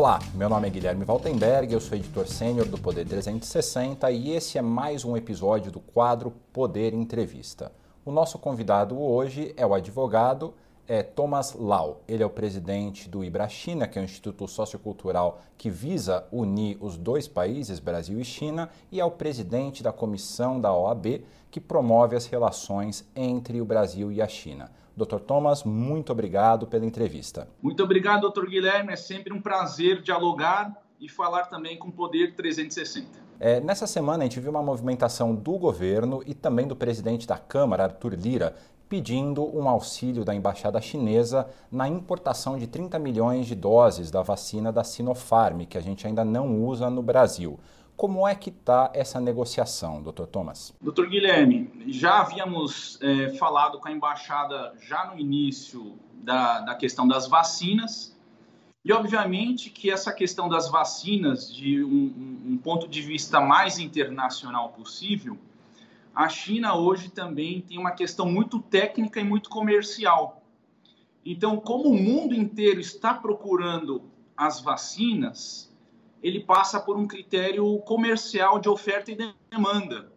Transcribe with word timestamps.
Olá, 0.00 0.18
meu 0.32 0.48
nome 0.48 0.66
é 0.66 0.70
Guilherme 0.70 1.04
Valtenberg, 1.04 1.74
eu 1.74 1.78
sou 1.78 1.94
editor 1.94 2.26
sênior 2.26 2.66
do 2.66 2.78
Poder 2.78 3.06
360 3.06 4.10
e 4.10 4.30
esse 4.30 4.56
é 4.56 4.62
mais 4.62 5.04
um 5.04 5.14
episódio 5.14 5.70
do 5.70 5.78
quadro 5.78 6.32
Poder 6.54 6.94
Entrevista. 6.94 7.70
O 8.02 8.10
nosso 8.10 8.38
convidado 8.38 8.98
hoje 8.98 9.52
é 9.58 9.66
o 9.66 9.74
advogado 9.74 10.54
é 10.88 11.02
Thomas 11.02 11.52
Lau. 11.52 12.00
Ele 12.08 12.22
é 12.22 12.26
o 12.26 12.30
presidente 12.30 13.10
do 13.10 13.22
IBRA-China, 13.22 13.86
que 13.86 13.98
é 13.98 14.02
um 14.02 14.06
instituto 14.06 14.48
sociocultural 14.48 15.42
que 15.58 15.68
visa 15.68 16.26
unir 16.32 16.78
os 16.80 16.96
dois 16.96 17.28
países, 17.28 17.78
Brasil 17.78 18.18
e 18.18 18.24
China, 18.24 18.70
e 18.90 19.00
é 19.00 19.04
o 19.04 19.10
presidente 19.10 19.82
da 19.82 19.92
comissão 19.92 20.58
da 20.58 20.74
OAB, 20.74 21.22
que 21.50 21.60
promove 21.60 22.16
as 22.16 22.24
relações 22.24 23.06
entre 23.14 23.60
o 23.60 23.66
Brasil 23.66 24.10
e 24.10 24.22
a 24.22 24.26
China. 24.26 24.70
Dr. 25.04 25.20
Thomas, 25.20 25.64
muito 25.64 26.12
obrigado 26.12 26.66
pela 26.66 26.84
entrevista. 26.84 27.48
Muito 27.62 27.82
obrigado, 27.82 28.30
Dr. 28.30 28.46
Guilherme. 28.46 28.92
É 28.92 28.96
sempre 28.96 29.32
um 29.32 29.40
prazer 29.40 30.02
dialogar 30.02 30.76
e 31.00 31.08
falar 31.08 31.46
também 31.46 31.78
com 31.78 31.88
o 31.88 31.92
Poder 31.92 32.34
360. 32.34 33.30
É, 33.38 33.58
nessa 33.58 33.86
semana, 33.86 34.22
a 34.22 34.26
gente 34.26 34.38
viu 34.38 34.50
uma 34.50 34.62
movimentação 34.62 35.34
do 35.34 35.58
governo 35.58 36.22
e 36.26 36.34
também 36.34 36.68
do 36.68 36.76
presidente 36.76 37.26
da 37.26 37.38
Câmara, 37.38 37.84
Arthur 37.84 38.14
Lira, 38.14 38.54
pedindo 38.86 39.44
um 39.56 39.68
auxílio 39.68 40.24
da 40.24 40.34
embaixada 40.34 40.80
chinesa 40.80 41.48
na 41.70 41.88
importação 41.88 42.58
de 42.58 42.66
30 42.66 42.98
milhões 42.98 43.46
de 43.46 43.54
doses 43.54 44.10
da 44.10 44.20
vacina 44.20 44.72
da 44.72 44.84
Sinopharm, 44.84 45.60
que 45.60 45.78
a 45.78 45.80
gente 45.80 46.06
ainda 46.06 46.24
não 46.24 46.62
usa 46.62 46.90
no 46.90 47.00
Brasil. 47.00 47.58
Como 48.00 48.26
é 48.26 48.34
que 48.34 48.48
está 48.48 48.90
essa 48.94 49.20
negociação, 49.20 50.02
doutor 50.02 50.26
Thomas? 50.26 50.74
Doutor 50.80 51.06
Guilherme, 51.06 51.70
já 51.88 52.20
havíamos 52.20 52.98
é, 53.02 53.28
falado 53.34 53.78
com 53.78 53.88
a 53.88 53.92
embaixada 53.92 54.72
já 54.80 55.04
no 55.04 55.20
início 55.20 55.98
da, 56.14 56.60
da 56.60 56.74
questão 56.74 57.06
das 57.06 57.28
vacinas, 57.28 58.16
e 58.82 58.90
obviamente 58.90 59.68
que 59.68 59.90
essa 59.90 60.14
questão 60.14 60.48
das 60.48 60.66
vacinas, 60.70 61.54
de 61.54 61.84
um, 61.84 62.42
um 62.46 62.56
ponto 62.56 62.88
de 62.88 63.02
vista 63.02 63.38
mais 63.38 63.78
internacional 63.78 64.70
possível, 64.70 65.36
a 66.14 66.26
China 66.26 66.76
hoje 66.76 67.10
também 67.10 67.60
tem 67.60 67.76
uma 67.76 67.90
questão 67.90 68.24
muito 68.24 68.60
técnica 68.60 69.20
e 69.20 69.24
muito 69.24 69.50
comercial. 69.50 70.42
Então, 71.22 71.58
como 71.58 71.90
o 71.90 72.02
mundo 72.02 72.34
inteiro 72.34 72.80
está 72.80 73.12
procurando 73.12 74.04
as 74.34 74.58
vacinas, 74.58 75.69
ele 76.22 76.40
passa 76.40 76.78
por 76.78 76.96
um 76.96 77.06
critério 77.06 77.78
comercial 77.80 78.58
de 78.58 78.68
oferta 78.68 79.10
e 79.10 79.34
demanda. 79.50 80.12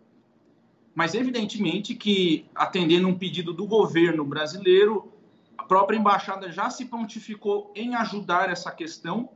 Mas, 0.93 1.15
evidentemente, 1.15 1.95
que 1.95 2.45
atendendo 2.53 3.07
um 3.07 3.17
pedido 3.17 3.53
do 3.53 3.65
governo 3.65 4.23
brasileiro, 4.23 5.11
a 5.57 5.63
própria 5.63 5.97
embaixada 5.97 6.51
já 6.51 6.69
se 6.69 6.85
pontificou 6.85 7.71
em 7.75 7.95
ajudar 7.95 8.49
essa 8.49 8.71
questão. 8.71 9.29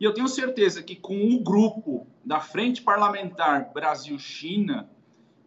E 0.00 0.04
eu 0.04 0.14
tenho 0.14 0.26
certeza 0.26 0.82
que 0.82 0.96
com 0.96 1.34
o 1.34 1.40
grupo 1.40 2.06
da 2.24 2.40
Frente 2.40 2.82
Parlamentar 2.82 3.70
Brasil-China, 3.72 4.90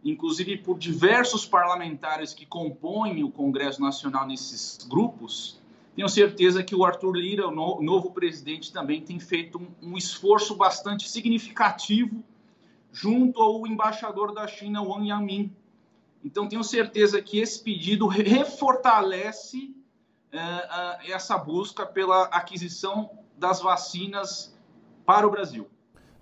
inclusive 0.03 0.57
por 0.57 0.77
diversos 0.77 1.45
parlamentares 1.45 2.33
que 2.33 2.45
compõem 2.45 3.23
o 3.23 3.31
Congresso 3.31 3.81
Nacional 3.81 4.27
nesses 4.27 4.85
grupos, 4.87 5.59
tenho 5.95 6.09
certeza 6.09 6.63
que 6.63 6.75
o 6.75 6.83
Arthur 6.83 7.15
Lira, 7.15 7.47
o 7.47 7.81
novo 7.81 8.11
presidente, 8.11 8.73
também 8.73 9.01
tem 9.01 9.19
feito 9.19 9.61
um, 9.81 9.95
esforço 9.95 10.55
bastante 10.55 11.07
significativo 11.07 12.23
junto 12.91 13.41
ao 13.41 13.67
embaixador 13.67 14.33
da 14.33 14.47
China, 14.47 14.81
Wang 14.81 15.07
Yamin. 15.07 15.55
Então, 16.23 16.47
tenho 16.47 16.63
certeza 16.63 17.21
que 17.21 17.39
esse 17.39 17.61
pedido 17.61 18.07
refortalece 18.07 19.75
uh, 20.33 20.37
uh, 20.37 21.11
essa 21.11 21.37
busca 21.37 21.85
pela 21.85 22.23
aquisição 22.25 23.11
das 23.37 23.61
vacinas 23.61 24.57
para 25.05 25.27
o 25.27 25.31
Brasil. 25.31 25.69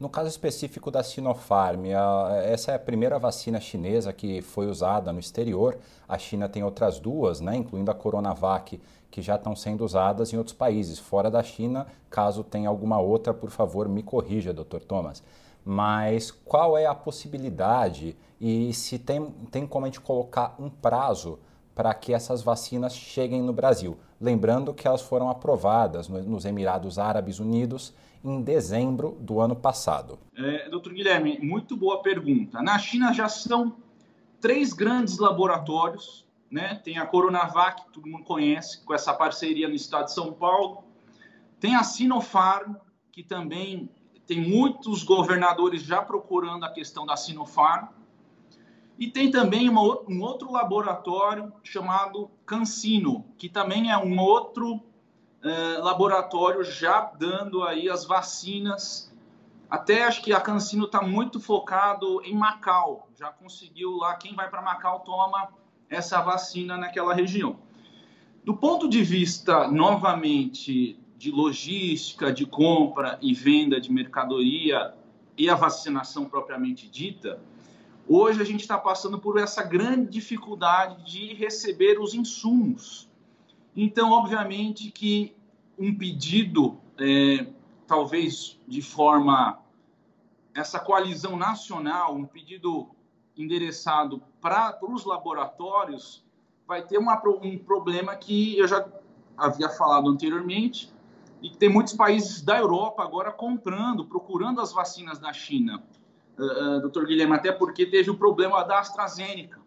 No 0.01 0.09
caso 0.09 0.28
específico 0.28 0.89
da 0.89 1.03
Sinopharm, 1.03 1.85
essa 2.44 2.72
é 2.72 2.75
a 2.75 2.79
primeira 2.79 3.19
vacina 3.19 3.59
chinesa 3.59 4.12
que 4.12 4.41
foi 4.41 4.66
usada 4.66 5.13
no 5.13 5.19
exterior. 5.19 5.78
A 6.09 6.17
China 6.17 6.50
tem 6.50 6.63
outras 6.63 7.00
duas, 7.00 7.39
né, 7.39 7.56
incluindo 7.56 7.91
a 7.91 7.94
Coronavac, 7.94 8.81
que 9.12 9.22
já 9.22 9.35
estão 9.35 9.56
sendo 9.56 9.85
usadas 9.85 10.34
em 10.34 10.38
outros 10.38 10.57
países, 10.57 10.97
fora 10.97 11.29
da 11.29 11.44
China. 11.44 11.85
Caso 12.09 12.44
tenha 12.44 12.67
alguma 12.67 13.00
outra, 13.00 13.31
por 13.31 13.51
favor, 13.51 13.88
me 13.88 14.01
corrija, 14.01 14.51
Dr. 14.51 14.79
Thomas. 14.88 15.22
Mas 15.63 16.31
qual 16.31 16.75
é 16.75 16.88
a 16.88 16.95
possibilidade 16.95 18.18
e 18.39 18.73
se 18.73 18.97
tem, 18.97 19.29
tem 19.51 19.68
como 19.68 19.85
a 19.85 19.88
gente 19.88 20.01
colocar 20.01 20.56
um 20.57 20.68
prazo 20.68 21.38
para 21.75 21.94
que 21.94 22.12
essas 22.12 22.41
vacinas 22.41 22.95
cheguem 22.95 23.44
no 23.44 23.53
Brasil? 23.53 23.95
Lembrando 24.19 24.73
que 24.73 24.88
elas 24.88 25.01
foram 25.03 25.29
aprovadas 25.29 26.09
nos 26.09 26.44
Emirados 26.44 26.97
Árabes 26.97 27.38
Unidos 27.38 27.94
em 28.23 28.41
dezembro 28.41 29.17
do 29.19 29.39
ano 29.39 29.55
passado. 29.55 30.19
É, 30.35 30.69
doutor 30.69 30.93
Guilherme, 30.93 31.39
muito 31.39 31.75
boa 31.75 32.01
pergunta. 32.01 32.61
Na 32.61 32.77
China 32.77 33.13
já 33.13 33.27
são 33.27 33.75
três 34.39 34.73
grandes 34.73 35.17
laboratórios, 35.17 36.25
né? 36.49 36.75
Tem 36.83 36.97
a 36.97 37.05
Coronavac, 37.05 37.85
que 37.85 37.93
todo 37.93 38.07
mundo 38.07 38.23
conhece, 38.23 38.83
com 38.83 38.93
essa 38.93 39.13
parceria 39.13 39.67
no 39.67 39.75
estado 39.75 40.05
de 40.05 40.13
São 40.13 40.33
Paulo. 40.33 40.83
Tem 41.59 41.75
a 41.75 41.83
Sinopharm, 41.83 42.75
que 43.11 43.23
também 43.23 43.89
tem 44.27 44.41
muitos 44.41 45.03
governadores 45.03 45.83
já 45.83 46.01
procurando 46.01 46.63
a 46.63 46.69
questão 46.71 47.05
da 47.05 47.15
Sinopharm. 47.15 47.89
E 48.97 49.07
tem 49.07 49.31
também 49.31 49.67
uma, 49.67 49.81
um 49.81 50.21
outro 50.21 50.51
laboratório 50.51 51.51
chamado 51.63 52.29
Cancino, 52.45 53.25
que 53.38 53.49
também 53.49 53.91
é 53.91 53.97
um 53.97 54.19
outro 54.19 54.81
uh, 55.44 55.84
laboratório 55.84 56.63
já 56.63 57.12
dando 57.18 57.63
aí 57.63 57.90
as 57.90 58.06
vacinas. 58.06 59.12
Até 59.69 60.03
acho 60.03 60.22
que 60.22 60.34
a 60.34 60.40
Cancino 60.40 60.85
está 60.85 61.02
muito 61.02 61.40
focado 61.40 62.22
em 62.24 62.35
Macau. 62.35 63.07
Já 63.18 63.29
conseguiu 63.29 63.96
lá, 63.97 64.16
quem 64.16 64.35
vai 64.35 64.50
para 64.50 64.62
Macau 64.62 65.00
toma 65.00 65.50
essa 65.90 66.22
vacina 66.22 66.78
naquela 66.78 67.13
região. 67.13 67.57
Do 68.44 68.56
ponto 68.56 68.90
de 68.90 69.03
vista, 69.03 69.68
novamente, 69.68 71.00
de 71.18 71.31
logística, 71.31 72.34
de 72.34 72.46
compra 72.46 73.18
e 73.22 73.34
venda 73.34 73.80
de 73.80 73.91
mercadoria 73.91 74.94
e 75.38 75.50
a 75.50 75.56
vacinação 75.56 76.25
propriamente 76.25 76.90
dita, 76.90 77.40
hoje 78.07 78.41
a 78.41 78.46
gente 78.46 78.62
está 78.62 78.78
passando 78.78 79.19
por 79.19 79.38
essa 79.38 79.63
grande 79.63 80.09
dificuldade 80.09 81.03
de 81.03 81.34
receber 81.35 82.00
os 82.00 82.13
insumos 82.13 83.10
então, 83.75 84.11
obviamente 84.11 84.91
que 84.91 85.35
um 85.77 85.95
pedido, 85.95 86.77
é, 86.97 87.47
talvez 87.87 88.59
de 88.67 88.81
forma 88.81 89.59
essa 90.53 90.79
coalizão 90.79 91.37
nacional, 91.37 92.15
um 92.15 92.25
pedido 92.25 92.89
endereçado 93.37 94.21
para 94.41 94.77
os 94.81 95.05
laboratórios, 95.05 96.23
vai 96.67 96.81
ter 96.81 96.97
uma, 96.97 97.21
um 97.41 97.57
problema 97.57 98.15
que 98.15 98.57
eu 98.57 98.67
já 98.67 98.85
havia 99.37 99.69
falado 99.69 100.09
anteriormente, 100.09 100.91
e 101.41 101.49
que 101.49 101.57
tem 101.57 101.69
muitos 101.69 101.93
países 101.93 102.41
da 102.41 102.59
Europa 102.59 103.03
agora 103.03 103.31
comprando, 103.31 104.05
procurando 104.05 104.61
as 104.61 104.71
vacinas 104.71 105.17
da 105.17 105.33
China, 105.33 105.83
uh, 106.38 106.81
doutor 106.81 107.07
Guilherme, 107.07 107.33
até 107.33 107.51
porque 107.51 107.85
teve 107.85 108.11
o 108.11 108.17
problema 108.17 108.63
da 108.63 108.79
AstraZeneca. 108.79 109.59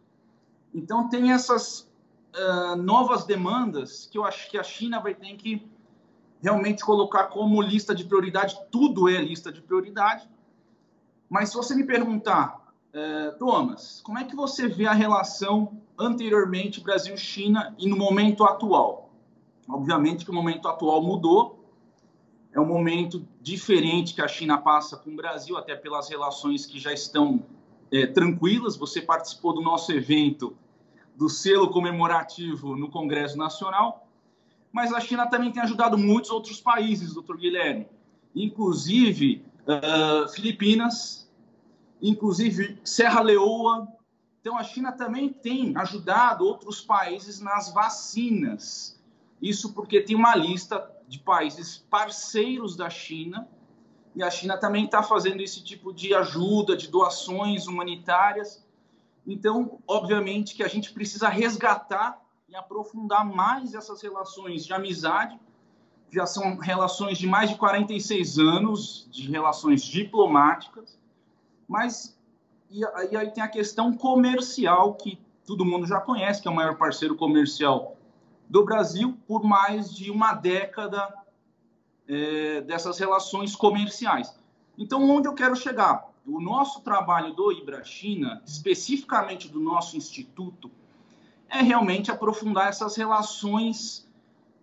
Então, 0.72 1.09
tem 1.09 1.32
essas 1.32 1.91
uh, 2.34 2.77
novas 2.77 3.25
demandas 3.25 4.06
que 4.11 4.19
eu 4.19 4.25
acho 4.25 4.50
que 4.50 4.59
a 4.59 4.62
China 4.62 5.00
vai 5.00 5.15
ter 5.15 5.34
que 5.37 5.67
realmente 6.43 6.84
colocar 6.84 7.25
como 7.27 7.62
lista 7.62 7.95
de 7.95 8.05
prioridade. 8.05 8.59
Tudo 8.71 9.09
é 9.09 9.21
lista 9.21 9.50
de 9.50 9.62
prioridade. 9.62 10.28
Mas 11.28 11.50
se 11.50 11.56
você 11.56 11.75
me 11.75 11.84
perguntar, 11.84 12.72
uh, 12.93 13.39
Thomas, 13.39 14.00
como 14.03 14.19
é 14.19 14.25
que 14.25 14.37
você 14.37 14.69
vê 14.69 14.87
a 14.87 14.93
relação 14.93 15.81
anteriormente 15.99 16.81
Brasil-China 16.81 17.75
e 17.78 17.89
no 17.89 17.97
momento 17.97 18.45
atual? 18.45 19.10
Obviamente 19.69 20.25
que 20.25 20.31
o 20.31 20.34
momento 20.34 20.69
atual 20.69 21.03
mudou. 21.03 21.60
É 22.53 22.60
um 22.60 22.66
momento 22.66 23.27
diferente 23.41 24.15
que 24.15 24.22
a 24.22 24.28
China 24.28 24.59
passa 24.59 24.97
com 24.97 25.10
o 25.10 25.16
Brasil, 25.16 25.57
até 25.57 25.75
pelas 25.75 26.09
relações 26.09 26.65
que 26.65 26.78
já 26.78 26.92
estão 26.92 27.42
é, 27.91 28.07
tranquilas. 28.07 28.77
Você 28.77 29.01
participou 29.01 29.53
do 29.54 29.60
nosso 29.60 29.91
evento 29.91 30.57
do 31.15 31.28
selo 31.28 31.71
comemorativo 31.71 32.77
no 32.77 32.91
Congresso 32.91 33.37
Nacional, 33.37 34.09
mas 34.72 34.93
a 34.93 35.01
China 35.01 35.27
também 35.27 35.53
tem 35.53 35.63
ajudado 35.63 35.97
muitos 35.97 36.31
outros 36.31 36.61
países, 36.61 37.15
doutor 37.15 37.37
Guilherme, 37.37 37.87
inclusive 38.34 39.45
uh, 39.66 40.28
Filipinas, 40.28 41.31
inclusive 42.03 42.81
Serra 42.84 43.21
Leoa. 43.21 43.87
Então, 44.41 44.59
a 44.59 44.65
China 44.65 44.91
também 44.91 45.28
tem 45.28 45.77
ajudado 45.77 46.45
outros 46.45 46.81
países 46.81 47.41
nas 47.41 47.72
vacinas. 47.72 49.01
Isso 49.41 49.72
porque 49.72 50.01
tem 50.01 50.17
uma 50.17 50.34
lista 50.34 50.91
de 51.07 51.19
países 51.19 51.78
parceiros 51.89 52.77
da 52.77 52.91
China 52.91 53.49
e 54.17 54.22
a 54.22 54.31
China 54.31 54.57
também 54.57 54.84
está 54.84 55.03
fazendo 55.03 55.41
esse 55.41 55.63
tipo 55.63 55.93
de 55.93 56.15
ajuda, 56.15 56.77
de 56.77 56.89
doações 56.89 57.67
humanitárias 57.67 58.64
então, 59.26 59.78
obviamente 59.86 60.54
que 60.54 60.62
a 60.62 60.68
gente 60.68 60.92
precisa 60.92 61.28
resgatar 61.28 62.21
e 62.48 62.54
aprofundar 62.54 63.24
mais 63.24 63.74
essas 63.74 64.03
relações 64.03 64.65
de 64.65 64.72
amizade, 64.72 65.38
já 66.10 66.26
são 66.26 66.56
relações 66.59 67.18
de 67.18 67.26
mais 67.26 67.50
de 67.50 67.56
46 67.56 68.38
anos 68.38 69.09
de 69.10 69.28
relações 69.30 69.82
diplomáticas, 69.82 70.98
mas 71.66 72.16
e, 72.71 72.84
aí 73.16 73.30
tem 73.30 73.42
a 73.42 73.48
questão 73.48 73.92
comercial 73.92 74.94
que 74.94 75.18
todo 75.47 75.65
mundo 75.65 75.86
já 75.86 76.00
conhece, 76.00 76.41
que 76.41 76.48
é 76.48 76.50
o 76.50 76.54
maior 76.54 76.76
parceiro 76.76 77.16
comercial 77.16 77.97
do 78.48 78.65
Brasil 78.65 79.18
por 79.26 79.42
mais 79.42 79.92
de 79.92 80.10
uma 80.10 80.34
década 80.34 81.12
é, 82.06 82.60
dessas 82.60 82.98
relações 82.98 83.56
comerciais. 83.56 84.38
Então, 84.76 85.09
onde 85.09 85.28
eu 85.28 85.34
quero 85.34 85.56
chegar? 85.56 86.14
O 86.26 86.41
nosso 86.41 86.80
trabalho 86.80 87.34
do 87.34 87.53
Ibra 87.53 87.84
China, 87.84 88.42
especificamente 88.47 89.48
do 89.48 89.60
nosso 89.60 89.97
instituto, 89.97 90.71
é 91.50 91.60
realmente 91.60 92.10
aprofundar 92.10 92.68
essas 92.68 92.97
relações 92.97 94.09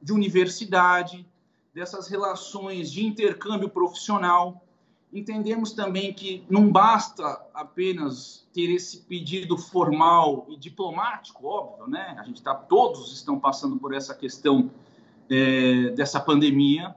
de 0.01 0.11
universidade, 0.11 1.25
dessas 1.73 2.07
relações 2.07 2.91
de 2.91 3.05
intercâmbio 3.05 3.69
profissional. 3.69 4.65
Entendemos 5.13 5.71
também 5.73 6.13
que 6.13 6.43
não 6.49 6.71
basta 6.71 7.23
apenas 7.53 8.47
ter 8.53 8.71
esse 8.71 9.01
pedido 9.01 9.57
formal 9.57 10.47
e 10.49 10.57
diplomático, 10.57 11.45
óbvio, 11.45 11.87
né? 11.87 12.15
A 12.17 12.23
gente 12.23 12.41
tá, 12.41 12.55
todos 12.55 13.13
estão 13.13 13.39
passando 13.39 13.77
por 13.77 13.93
essa 13.93 14.15
questão 14.15 14.71
é, 15.29 15.89
dessa 15.91 16.19
pandemia, 16.19 16.95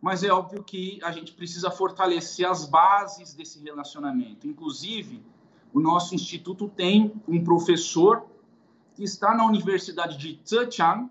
mas 0.00 0.22
é 0.22 0.30
óbvio 0.30 0.62
que 0.62 1.00
a 1.02 1.10
gente 1.10 1.32
precisa 1.32 1.70
fortalecer 1.70 2.48
as 2.48 2.64
bases 2.66 3.34
desse 3.34 3.62
relacionamento. 3.62 4.46
Inclusive, 4.46 5.22
o 5.72 5.80
nosso 5.80 6.14
instituto 6.14 6.68
tem 6.68 7.12
um 7.26 7.42
professor 7.42 8.26
que 8.94 9.02
está 9.02 9.34
na 9.34 9.44
Universidade 9.44 10.16
de 10.16 10.40
Zhejiang 10.46 11.10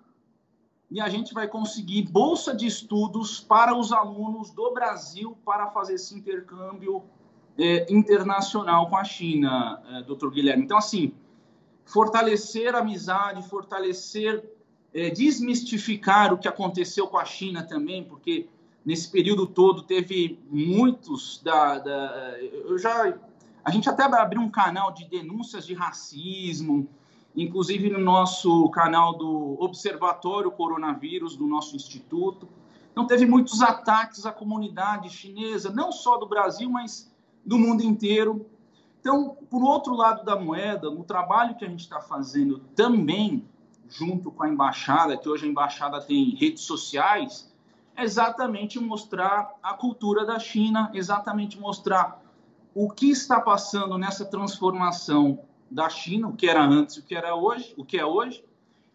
e 0.89 1.01
a 1.01 1.09
gente 1.09 1.33
vai 1.33 1.47
conseguir 1.47 2.03
bolsa 2.03 2.55
de 2.55 2.65
estudos 2.65 3.41
para 3.41 3.75
os 3.75 3.91
alunos 3.91 4.51
do 4.51 4.73
Brasil 4.73 5.37
para 5.45 5.67
fazer 5.67 5.95
esse 5.95 6.15
intercâmbio 6.15 7.03
é, 7.57 7.91
internacional 7.91 8.89
com 8.89 8.95
a 8.95 9.03
China, 9.03 9.81
é, 9.89 10.03
doutor 10.03 10.31
Guilherme. 10.31 10.63
Então, 10.63 10.77
assim, 10.77 11.13
fortalecer 11.85 12.73
a 12.73 12.79
amizade, 12.79 13.47
fortalecer, 13.49 14.49
é, 14.93 15.09
desmistificar 15.09 16.33
o 16.33 16.37
que 16.37 16.47
aconteceu 16.47 17.07
com 17.07 17.17
a 17.17 17.25
China 17.25 17.63
também, 17.63 18.03
porque 18.03 18.47
nesse 18.87 19.11
período 19.11 19.45
todo 19.45 19.83
teve 19.83 20.39
muitos 20.49 21.41
da, 21.43 21.77
da 21.77 22.39
eu 22.39 22.79
já 22.79 23.13
a 23.61 23.69
gente 23.69 23.89
até 23.89 24.03
abriu 24.03 24.41
um 24.41 24.49
canal 24.49 24.93
de 24.93 25.03
denúncias 25.03 25.67
de 25.67 25.73
racismo, 25.73 26.87
inclusive 27.35 27.89
no 27.89 27.99
nosso 27.99 28.69
canal 28.69 29.17
do 29.17 29.57
Observatório 29.59 30.49
Coronavírus 30.49 31.35
do 31.35 31.45
nosso 31.45 31.75
instituto. 31.75 32.47
Então 32.89 33.05
teve 33.05 33.25
muitos 33.25 33.61
ataques 33.61 34.25
à 34.25 34.31
comunidade 34.31 35.09
chinesa, 35.09 35.69
não 35.69 35.91
só 35.91 36.15
do 36.15 36.25
Brasil, 36.25 36.69
mas 36.69 37.13
do 37.45 37.59
mundo 37.59 37.83
inteiro. 37.83 38.45
Então, 39.01 39.37
por 39.49 39.61
outro 39.63 39.93
lado 39.95 40.23
da 40.23 40.39
moeda, 40.39 40.89
no 40.89 41.03
trabalho 41.03 41.55
que 41.55 41.65
a 41.65 41.67
gente 41.67 41.81
está 41.81 41.99
fazendo 41.99 42.59
também 42.73 43.45
junto 43.89 44.31
com 44.31 44.43
a 44.43 44.49
embaixada, 44.49 45.17
que 45.17 45.27
hoje 45.27 45.45
a 45.45 45.49
embaixada 45.49 45.99
tem 45.99 46.35
redes 46.35 46.63
sociais, 46.63 47.51
exatamente 47.97 48.79
mostrar 48.79 49.53
a 49.61 49.73
cultura 49.73 50.25
da 50.25 50.39
China, 50.39 50.91
exatamente 50.93 51.59
mostrar 51.59 52.21
o 52.73 52.89
que 52.89 53.09
está 53.09 53.41
passando 53.41 53.97
nessa 53.97 54.23
transformação 54.23 55.39
da 55.69 55.89
China, 55.89 56.27
o 56.27 56.33
que 56.33 56.47
era 56.47 56.63
antes, 56.63 56.97
o 56.97 57.03
que 57.03 57.15
era 57.15 57.35
hoje, 57.35 57.73
o 57.75 57.83
que 57.83 57.97
é 57.97 58.05
hoje, 58.05 58.43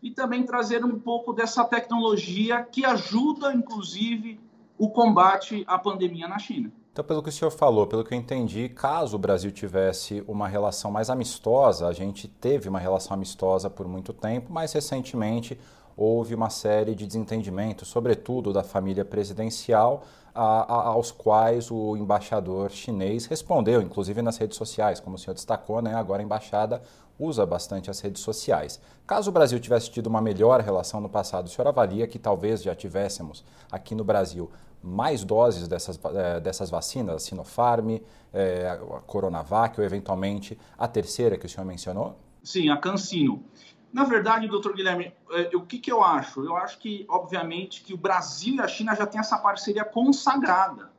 e 0.03 0.11
também 0.11 0.45
trazer 0.45 0.85
um 0.85 0.99
pouco 0.99 1.33
dessa 1.33 1.65
tecnologia 1.65 2.63
que 2.63 2.85
ajuda, 2.85 3.53
inclusive, 3.53 4.41
o 4.79 4.89
combate 4.91 5.65
à 5.67 5.79
pandemia 5.79 6.27
na 6.27 6.39
China. 6.39 6.73
Então, 6.93 7.05
pelo 7.05 7.23
que 7.23 7.31
o 7.31 7.33
senhor 7.33 7.51
falou, 7.51 7.87
pelo 7.87 8.05
que 8.05 8.13
eu 8.13 8.19
entendi, 8.19 8.69
caso 8.69 9.17
o 9.17 9.19
Brasil 9.19 9.51
tivesse 9.51 10.23
uma 10.29 10.47
relação 10.47 10.91
mais 10.91 11.09
amistosa, 11.09 11.87
a 11.87 11.93
gente 11.93 12.29
teve 12.29 12.69
uma 12.69 12.79
relação 12.79 13.15
amistosa 13.15 13.71
por 13.71 13.89
muito 13.89 14.13
tempo, 14.13 14.53
mas 14.53 14.73
recentemente 14.73 15.59
houve 15.97 16.35
uma 16.35 16.51
série 16.51 16.95
de 16.95 17.07
desentendimentos, 17.07 17.89
sobretudo 17.89 18.53
da 18.53 18.63
família 18.63 19.05
presidencial, 19.05 20.05
a, 20.35 20.43
a, 20.43 20.87
aos 20.89 21.11
quais 21.11 21.71
o 21.71 21.97
embaixador 21.97 22.71
chinês 22.71 23.27
respondeu, 23.27 23.83
inclusive 23.83 24.23
nas 24.23 24.39
redes 24.39 24.57
sociais, 24.57 24.99
como 24.99 25.17
o 25.17 25.19
senhor 25.19 25.35
destacou, 25.35 25.83
né? 25.83 25.95
agora 25.95 26.23
a 26.23 26.25
embaixada 26.25 26.83
usa 27.19 27.45
bastante 27.45 27.91
as 27.91 28.01
redes 28.01 28.23
sociais. 28.23 28.81
Caso 29.07 29.31
o 29.31 29.33
Brasil 29.33 29.61
tivesse 29.61 29.91
tido 29.91 30.07
uma 30.07 30.21
melhor 30.21 30.61
relação 30.61 31.01
no 31.01 31.09
passado, 31.09 31.47
o 31.47 31.51
senhor 31.51 31.69
avalia 31.69 32.07
que 32.07 32.19
talvez 32.19 32.63
já 32.63 32.75
tivéssemos 32.75 33.45
aqui 33.71 33.95
no 33.95 34.05
Brasil 34.05 34.51
mais 34.83 35.23
doses 35.23 35.69
dessas, 35.69 35.99
é, 36.15 36.41
dessas 36.41 36.69
vacinas, 36.69 37.15
a 37.15 37.19
Sinopharm, 37.19 37.99
é, 38.33 38.69
a 38.69 39.01
Coronavac 39.07 39.79
ou 39.79 39.87
eventualmente 39.87 40.59
a 40.77 40.89
terceira 40.89 41.39
que 41.39 41.47
o 41.47 41.49
senhor 41.49 41.65
mencionou? 41.65 42.17
Sim, 42.43 42.69
a 42.71 42.77
Cancino. 42.77 43.45
Na 43.93 44.05
verdade, 44.05 44.49
doutor 44.49 44.75
Guilherme, 44.75 45.13
é, 45.31 45.55
o 45.55 45.61
que, 45.61 45.79
que 45.79 45.93
eu 45.93 46.03
acho? 46.03 46.43
Eu 46.43 46.57
acho 46.57 46.79
que, 46.79 47.05
obviamente, 47.09 47.83
que 47.83 47.93
o 47.93 47.97
Brasil 47.97 48.57
e 48.57 48.61
a 48.61 48.67
China 48.67 48.97
já 48.97 49.07
têm 49.07 49.21
essa 49.21 49.37
parceria 49.37 49.85
consagrada, 49.85 50.91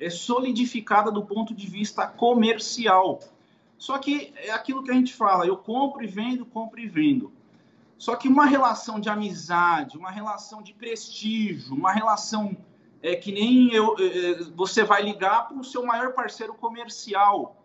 é 0.00 0.08
solidificada 0.08 1.10
do 1.10 1.22
ponto 1.24 1.52
de 1.52 1.66
vista 1.66 2.06
comercial. 2.06 3.20
Só 3.76 3.98
que 3.98 4.32
é 4.36 4.50
aquilo 4.50 4.82
que 4.82 4.90
a 4.90 4.94
gente 4.94 5.14
fala, 5.14 5.46
eu 5.46 5.56
compro 5.56 6.02
e 6.02 6.06
vendo, 6.06 6.46
compro 6.46 6.80
e 6.80 6.88
vendo. 6.88 7.32
Só 7.98 8.16
que 8.16 8.28
uma 8.28 8.46
relação 8.46 8.98
de 8.98 9.10
amizade, 9.10 9.98
uma 9.98 10.10
relação 10.10 10.62
de 10.62 10.72
prestígio, 10.72 11.74
uma 11.74 11.92
relação 11.92 12.56
é 13.02 13.14
que 13.14 13.30
nem 13.30 13.72
eu, 13.72 13.94
é, 13.98 14.42
você 14.54 14.84
vai 14.84 15.02
ligar 15.02 15.48
para 15.48 15.58
o 15.58 15.64
seu 15.64 15.84
maior 15.84 16.12
parceiro 16.14 16.54
comercial. 16.54 17.62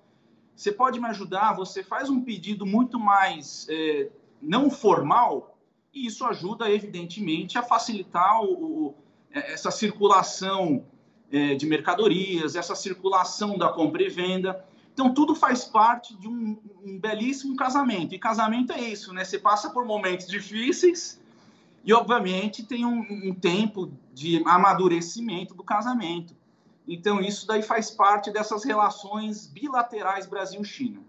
Você 0.56 0.72
pode 0.72 1.00
me 1.00 1.08
ajudar? 1.08 1.54
Você 1.54 1.84
faz 1.84 2.10
um 2.10 2.22
pedido 2.22 2.66
muito 2.66 3.00
mais 3.00 3.66
é, 3.70 4.10
não 4.44 4.70
formal, 4.70 5.58
e 5.94 6.08
isso 6.08 6.26
ajuda, 6.26 6.70
evidentemente, 6.70 7.58
a 7.58 7.64
facilitar 7.64 8.42
o, 8.42 8.54
o, 8.54 8.96
é, 9.32 9.54
essa 9.54 9.72
circulação 9.72 10.86
é, 11.32 11.56
de 11.56 11.66
mercadorias, 11.66 12.56
essa 12.56 12.76
circulação 12.76 13.58
da 13.58 13.70
compra 13.70 14.04
e 14.04 14.10
venda. 14.10 14.64
Então, 14.94 15.14
tudo 15.14 15.34
faz 15.34 15.64
parte 15.64 16.16
de 16.16 16.28
um, 16.28 16.58
um, 16.84 17.00
belíssimo 17.00 17.56
casamento. 17.56 18.14
E 18.14 18.20
casamento 18.20 18.74
é 18.74 18.82
isso, 18.82 19.14
né? 19.14 19.24
Você 19.24 19.40
passa 19.40 19.70
por 19.70 19.86
momentos 19.86 20.28
difíceis 20.28 21.20
e, 21.84 21.94
obviamente, 21.94 22.64
tem 22.64 22.86
um, 22.86 23.00
um 23.00 23.34
tempo 23.34 23.92
de 24.14 24.44
amadurecimento 24.46 25.56
do 25.56 25.64
casamento. 25.64 26.36
Então, 26.88 27.22
isso 27.22 27.48
daí 27.48 27.64
faz 27.64 27.90
parte 27.90 28.30
dessas 28.30 28.64
relações 28.64 29.48
bilaterais 29.48 30.28
Brasil-China. 30.28 31.02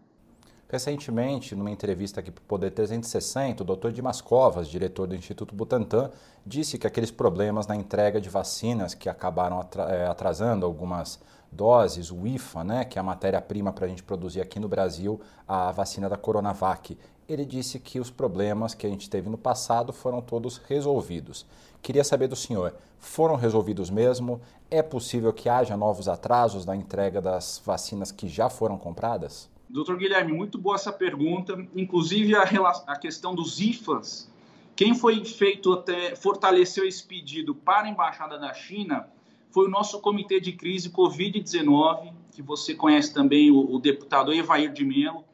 Recentemente, 0.74 1.54
numa 1.54 1.70
entrevista 1.70 2.18
aqui 2.18 2.32
para 2.32 2.42
o 2.42 2.46
Poder 2.46 2.72
360, 2.72 3.62
o 3.62 3.76
Dr. 3.76 3.92
Dimas 3.92 4.20
Covas, 4.20 4.66
diretor 4.66 5.06
do 5.06 5.14
Instituto 5.14 5.54
Butantan, 5.54 6.10
disse 6.44 6.78
que 6.78 6.84
aqueles 6.84 7.12
problemas 7.12 7.68
na 7.68 7.76
entrega 7.76 8.20
de 8.20 8.28
vacinas 8.28 8.92
que 8.92 9.08
acabaram 9.08 9.64
eh, 9.88 10.04
atrasando 10.04 10.66
algumas 10.66 11.20
doses, 11.52 12.10
o 12.10 12.26
IFA, 12.26 12.64
né, 12.64 12.84
que 12.84 12.98
é 12.98 13.00
a 13.00 13.04
matéria-prima 13.04 13.72
para 13.72 13.86
a 13.86 13.88
gente 13.88 14.02
produzir 14.02 14.40
aqui 14.40 14.58
no 14.58 14.66
Brasil 14.66 15.20
a 15.46 15.70
vacina 15.70 16.08
da 16.08 16.16
Coronavac, 16.16 16.98
ele 17.28 17.44
disse 17.44 17.78
que 17.78 18.00
os 18.00 18.10
problemas 18.10 18.74
que 18.74 18.84
a 18.84 18.90
gente 18.90 19.08
teve 19.08 19.30
no 19.30 19.38
passado 19.38 19.92
foram 19.92 20.20
todos 20.20 20.60
resolvidos. 20.66 21.46
Queria 21.80 22.02
saber 22.02 22.26
do 22.26 22.34
senhor, 22.34 22.74
foram 22.98 23.36
resolvidos 23.36 23.90
mesmo? 23.90 24.40
É 24.68 24.82
possível 24.82 25.32
que 25.32 25.48
haja 25.48 25.76
novos 25.76 26.08
atrasos 26.08 26.66
na 26.66 26.74
entrega 26.74 27.22
das 27.22 27.62
vacinas 27.64 28.10
que 28.10 28.26
já 28.26 28.50
foram 28.50 28.76
compradas? 28.76 29.53
Doutor 29.74 29.96
Guilherme, 29.96 30.32
muito 30.32 30.56
boa 30.56 30.76
essa 30.76 30.92
pergunta. 30.92 31.66
Inclusive, 31.74 32.36
a, 32.36 32.42
a 32.86 32.96
questão 32.96 33.34
dos 33.34 33.60
IFAs. 33.60 34.30
Quem 34.76 34.94
foi 34.94 35.24
feito 35.24 35.72
até, 35.72 36.14
fortaleceu 36.14 36.86
esse 36.86 37.02
pedido 37.02 37.56
para 37.56 37.88
a 37.88 37.90
Embaixada 37.90 38.38
da 38.38 38.54
China 38.54 39.08
foi 39.50 39.66
o 39.66 39.68
nosso 39.68 40.00
Comitê 40.00 40.38
de 40.38 40.52
Crise 40.52 40.90
Covid-19, 40.90 42.12
que 42.30 42.40
você 42.40 42.72
conhece 42.72 43.12
também, 43.12 43.50
o, 43.50 43.74
o 43.74 43.80
deputado 43.80 44.32
Evair 44.32 44.72
de 44.72 44.84
Mello. 44.84 45.24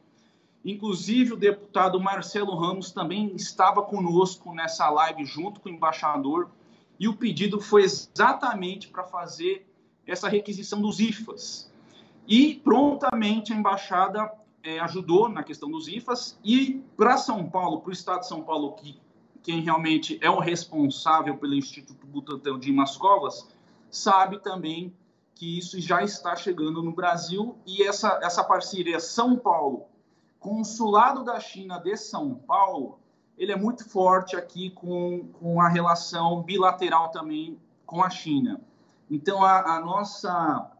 Inclusive, 0.65 1.33
o 1.33 1.37
deputado 1.37 1.99
Marcelo 1.99 2.55
Ramos 2.55 2.91
também 2.91 3.35
estava 3.35 3.83
conosco 3.83 4.55
nessa 4.55 4.89
live 4.89 5.23
junto 5.23 5.59
com 5.59 5.69
o 5.69 5.71
embaixador. 5.71 6.49
E 6.99 7.07
o 7.07 7.15
pedido 7.15 7.61
foi 7.61 7.83
exatamente 7.83 8.87
para 8.87 9.03
fazer 9.03 9.67
essa 10.07 10.27
requisição 10.27 10.81
dos 10.81 10.99
IFAs. 10.99 11.70
E 12.31 12.55
prontamente 12.55 13.51
a 13.51 13.55
embaixada 13.57 14.31
é, 14.63 14.79
ajudou 14.79 15.27
na 15.27 15.43
questão 15.43 15.69
dos 15.69 15.89
IFAs 15.89 16.39
e 16.41 16.81
para 16.95 17.17
São 17.17 17.49
Paulo, 17.49 17.81
para 17.81 17.89
o 17.89 17.91
Estado 17.91 18.21
de 18.21 18.29
São 18.29 18.41
Paulo, 18.41 18.71
que 18.71 18.97
quem 19.43 19.59
realmente 19.59 20.17
é 20.21 20.29
o 20.29 20.39
responsável 20.39 21.35
pelo 21.35 21.53
Instituto 21.53 22.07
Butantan 22.07 22.57
de 22.57 22.71
Mascovas, 22.71 23.49
sabe 23.89 24.39
também 24.39 24.95
que 25.35 25.57
isso 25.57 25.77
já 25.81 26.03
está 26.03 26.33
chegando 26.33 26.81
no 26.81 26.93
Brasil 26.93 27.57
e 27.67 27.83
essa, 27.83 28.17
essa 28.23 28.45
parceria 28.45 29.01
São 29.01 29.35
Paulo, 29.35 29.87
Consulado 30.39 31.25
da 31.25 31.37
China 31.37 31.79
de 31.79 31.97
São 31.97 32.35
Paulo, 32.35 32.97
ele 33.37 33.51
é 33.51 33.57
muito 33.57 33.83
forte 33.89 34.37
aqui 34.37 34.69
com, 34.69 35.27
com 35.33 35.59
a 35.59 35.67
relação 35.67 36.41
bilateral 36.43 37.11
também 37.11 37.59
com 37.85 38.01
a 38.01 38.09
China. 38.09 38.61
Então, 39.09 39.43
a, 39.43 39.75
a 39.75 39.81
nossa 39.81 40.71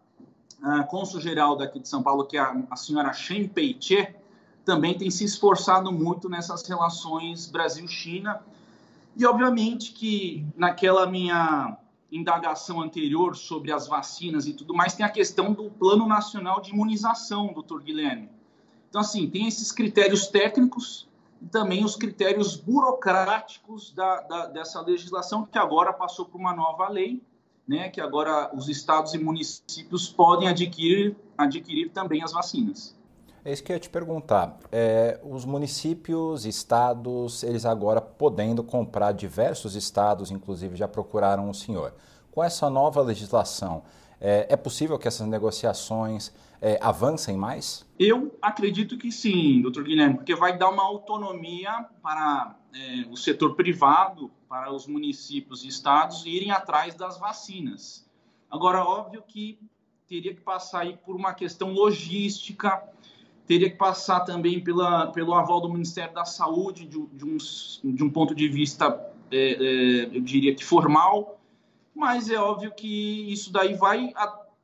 cônsul-geral 0.88 1.56
daqui 1.56 1.80
de 1.80 1.88
São 1.88 2.04
Paulo, 2.04 2.26
que 2.26 2.38
é 2.38 2.40
a, 2.40 2.56
a 2.70 2.76
senhora 2.76 3.12
Shen 3.14 3.48
Peiche, 3.48 4.08
também 4.64 4.98
tem 4.98 5.10
se 5.10 5.24
esforçado 5.24 5.92
muito 5.92 6.30
nessas 6.30 6.68
relações 6.68 7.48
Brasil-China. 7.48 8.42
E, 9.16 9.26
obviamente, 9.26 9.92
que 9.92 10.46
naquela 10.56 11.06
minha 11.06 11.78
indagação 12.12 12.82
anterior 12.82 13.36
sobre 13.36 13.72
as 13.72 13.88
vacinas 13.88 14.46
e 14.46 14.54
tudo 14.54 14.74
mais, 14.74 14.94
tem 14.94 15.06
a 15.06 15.10
questão 15.10 15.54
do 15.54 15.70
Plano 15.72 16.06
Nacional 16.08 16.62
de 16.62 16.72
Imunização, 16.72 17.54
doutor 17.54 17.82
Guilherme. 17.82 18.30
Então, 18.90 19.02
assim, 19.02 19.30
tem 19.30 19.48
esses 19.48 19.72
critérios 19.72 20.28
técnicos 20.28 21.10
e 21.42 21.48
também 21.48 21.84
os 21.84 21.96
critérios 21.96 22.56
burocráticos 22.56 23.92
da, 23.94 24.22
da, 24.22 24.46
dessa 24.48 24.82
legislação, 24.82 25.46
que 25.46 25.58
agora 25.58 25.92
passou 25.92 26.26
por 26.26 26.40
uma 26.40 26.54
nova 26.54 26.88
lei, 26.90 27.22
né, 27.72 27.88
que 27.88 28.02
agora 28.02 28.52
os 28.54 28.68
estados 28.68 29.14
e 29.14 29.18
municípios 29.18 30.10
podem 30.10 30.50
adquirir, 30.50 31.16
adquirir 31.38 31.90
também 31.90 32.22
as 32.22 32.34
vacinas. 32.34 32.94
É 33.46 33.54
isso 33.54 33.64
que 33.64 33.72
eu 33.72 33.76
ia 33.76 33.80
te 33.80 33.90
perguntar. 33.90 34.58
É, 34.70 35.20
os 35.24 35.46
municípios, 35.46 36.46
estados, 36.46 37.44
eles 37.44 37.66
agora 37.66 38.02
podendo 38.02 38.62
comprar, 38.62 39.14
diversos 39.14 39.74
estados, 39.74 40.32
inclusive, 40.32 40.76
já 40.76 40.86
procuraram 40.86 41.50
o 41.50 41.54
senhor. 41.54 41.96
Com 42.30 42.44
essa 42.44 42.70
nova 42.70 43.02
legislação, 43.02 43.84
é, 44.20 44.48
é 44.50 44.58
possível 44.58 45.00
que 45.00 45.08
essas 45.08 45.26
negociações 45.26 46.32
é, 46.62 46.78
avancem 46.80 47.36
mais? 47.36 47.86
Eu 47.98 48.38
acredito 48.42 48.98
que 48.98 49.12
sim, 49.12 49.62
doutor 49.62 49.84
Guilherme, 49.84 50.16
porque 50.16 50.36
vai 50.36 50.58
dar 50.58 50.70
uma 50.70 50.84
autonomia 50.84 51.86
para 52.04 52.56
é, 52.74 53.06
o 53.10 53.18
setor 53.18 53.56
privado, 53.56 54.30
para 54.48 54.72
os 54.72 54.86
municípios 54.86 55.64
e 55.64 55.68
estados 55.68 56.26
irem 56.26 56.52
atrás 56.52 56.94
das 56.94 57.18
vacinas. 57.18 58.08
Agora, 58.50 58.84
óbvio 58.84 59.24
que 59.28 59.58
teria 60.08 60.36
que 60.36 60.42
passar 60.42 60.82
aí 60.82 60.98
por 61.06 61.16
uma 61.16 61.34
questão 61.34 61.72
logística, 61.72 62.84
teria 63.48 63.70
que 63.70 63.78
passar 63.78 64.20
também 64.22 64.62
pela, 64.62 65.08
pelo 65.08 65.34
aval 65.34 65.62
do 65.62 65.70
Ministério 65.70 66.14
da 66.14 66.26
Saúde, 66.26 66.86
de, 66.86 67.02
de, 67.14 67.26
um, 67.26 67.38
de 67.92 68.04
um 68.04 68.10
ponto 68.10 68.36
de 68.36 68.48
vista, 68.48 68.88
é, 69.32 69.54
é, 69.54 70.18
eu 70.18 70.22
diria 70.22 70.54
que 70.54 70.64
formal, 70.64 71.40
mas 71.96 72.30
é 72.30 72.38
óbvio 72.38 72.72
que 72.72 73.32
isso 73.32 73.52
daí 73.52 73.74
vai 73.74 74.12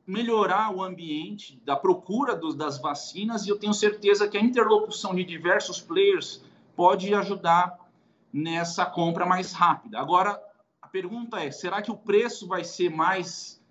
melhorar 0.08 0.74
o 0.74 0.82
ambiente 0.82 1.60
da 1.66 1.76
procura 1.76 2.34
dos, 2.34 2.54
das 2.54 2.78
vacinas 2.78 3.46
e 3.46 3.50
eu 3.50 3.58
tenho 3.58 3.74
certeza 3.74 4.26
que 4.26 4.38
a 4.38 4.40
interlocução 4.40 5.14
de 5.14 5.22
diversos 5.22 5.82
players 5.82 6.42
pode 6.74 7.12
ajudar 7.12 7.78
nessa 8.32 8.86
compra 8.86 9.26
mais 9.26 9.52
rápida. 9.52 10.00
Agora, 10.00 10.42
a 10.80 10.88
pergunta 10.88 11.44
é: 11.44 11.50
será 11.50 11.82
que 11.82 11.90
o 11.90 11.96
preço 11.96 12.48
vai 12.48 12.64
ser 12.64 12.90
mais 12.90 13.62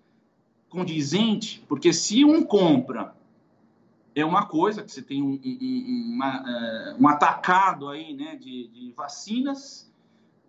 condizente? 0.69 1.65
Porque 1.67 1.91
se 1.91 2.23
um 2.23 2.43
compra 2.43 3.15
é 4.13 4.23
uma 4.23 4.45
coisa, 4.45 4.83
que 4.83 4.91
você 4.91 5.01
tem 5.01 5.23
um, 5.23 5.39
um, 5.43 6.19
um 6.99 7.07
atacado 7.07 7.89
aí, 7.89 8.13
né, 8.13 8.35
de, 8.35 8.67
de 8.67 8.91
vacinas, 8.91 9.91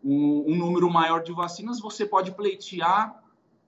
um, 0.05 0.53
um, 0.53 0.55
número 0.55 0.91
maior 0.91 1.23
de 1.23 1.33
vacinas, 1.33 1.81
você 1.81 2.05
pode 2.05 2.33
pleitear 2.33 3.23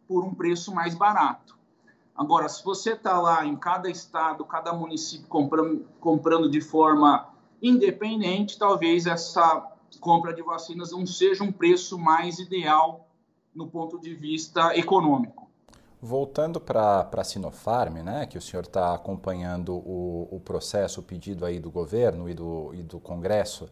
por 0.06 0.22
um 0.22 0.34
preço 0.34 0.74
mais 0.74 0.94
barato. 0.94 1.59
Agora, 2.20 2.50
se 2.50 2.62
você 2.62 2.92
está 2.92 3.18
lá 3.18 3.46
em 3.46 3.56
cada 3.56 3.88
estado, 3.88 4.44
cada 4.44 4.74
município 4.74 5.26
comprando, 5.26 5.86
comprando 5.98 6.50
de 6.50 6.60
forma 6.60 7.30
independente, 7.62 8.58
talvez 8.58 9.06
essa 9.06 9.72
compra 9.98 10.34
de 10.34 10.42
vacinas 10.42 10.92
não 10.92 11.06
seja 11.06 11.42
um 11.42 11.50
preço 11.50 11.98
mais 11.98 12.38
ideal 12.38 13.08
no 13.54 13.66
ponto 13.68 13.98
de 13.98 14.14
vista 14.14 14.76
econômico. 14.76 15.48
Voltando 15.98 16.60
para 16.60 17.08
a 17.10 17.24
Sinopharm, 17.24 18.02
né, 18.02 18.26
que 18.26 18.36
o 18.36 18.42
senhor 18.42 18.64
está 18.64 18.94
acompanhando 18.94 19.72
o, 19.72 20.28
o, 20.30 20.40
processo, 20.40 21.00
o 21.00 21.02
pedido 21.02 21.46
aí 21.46 21.58
do 21.58 21.70
governo 21.70 22.28
e 22.28 22.34
do, 22.34 22.74
e 22.74 22.82
do 22.82 23.00
Congresso 23.00 23.66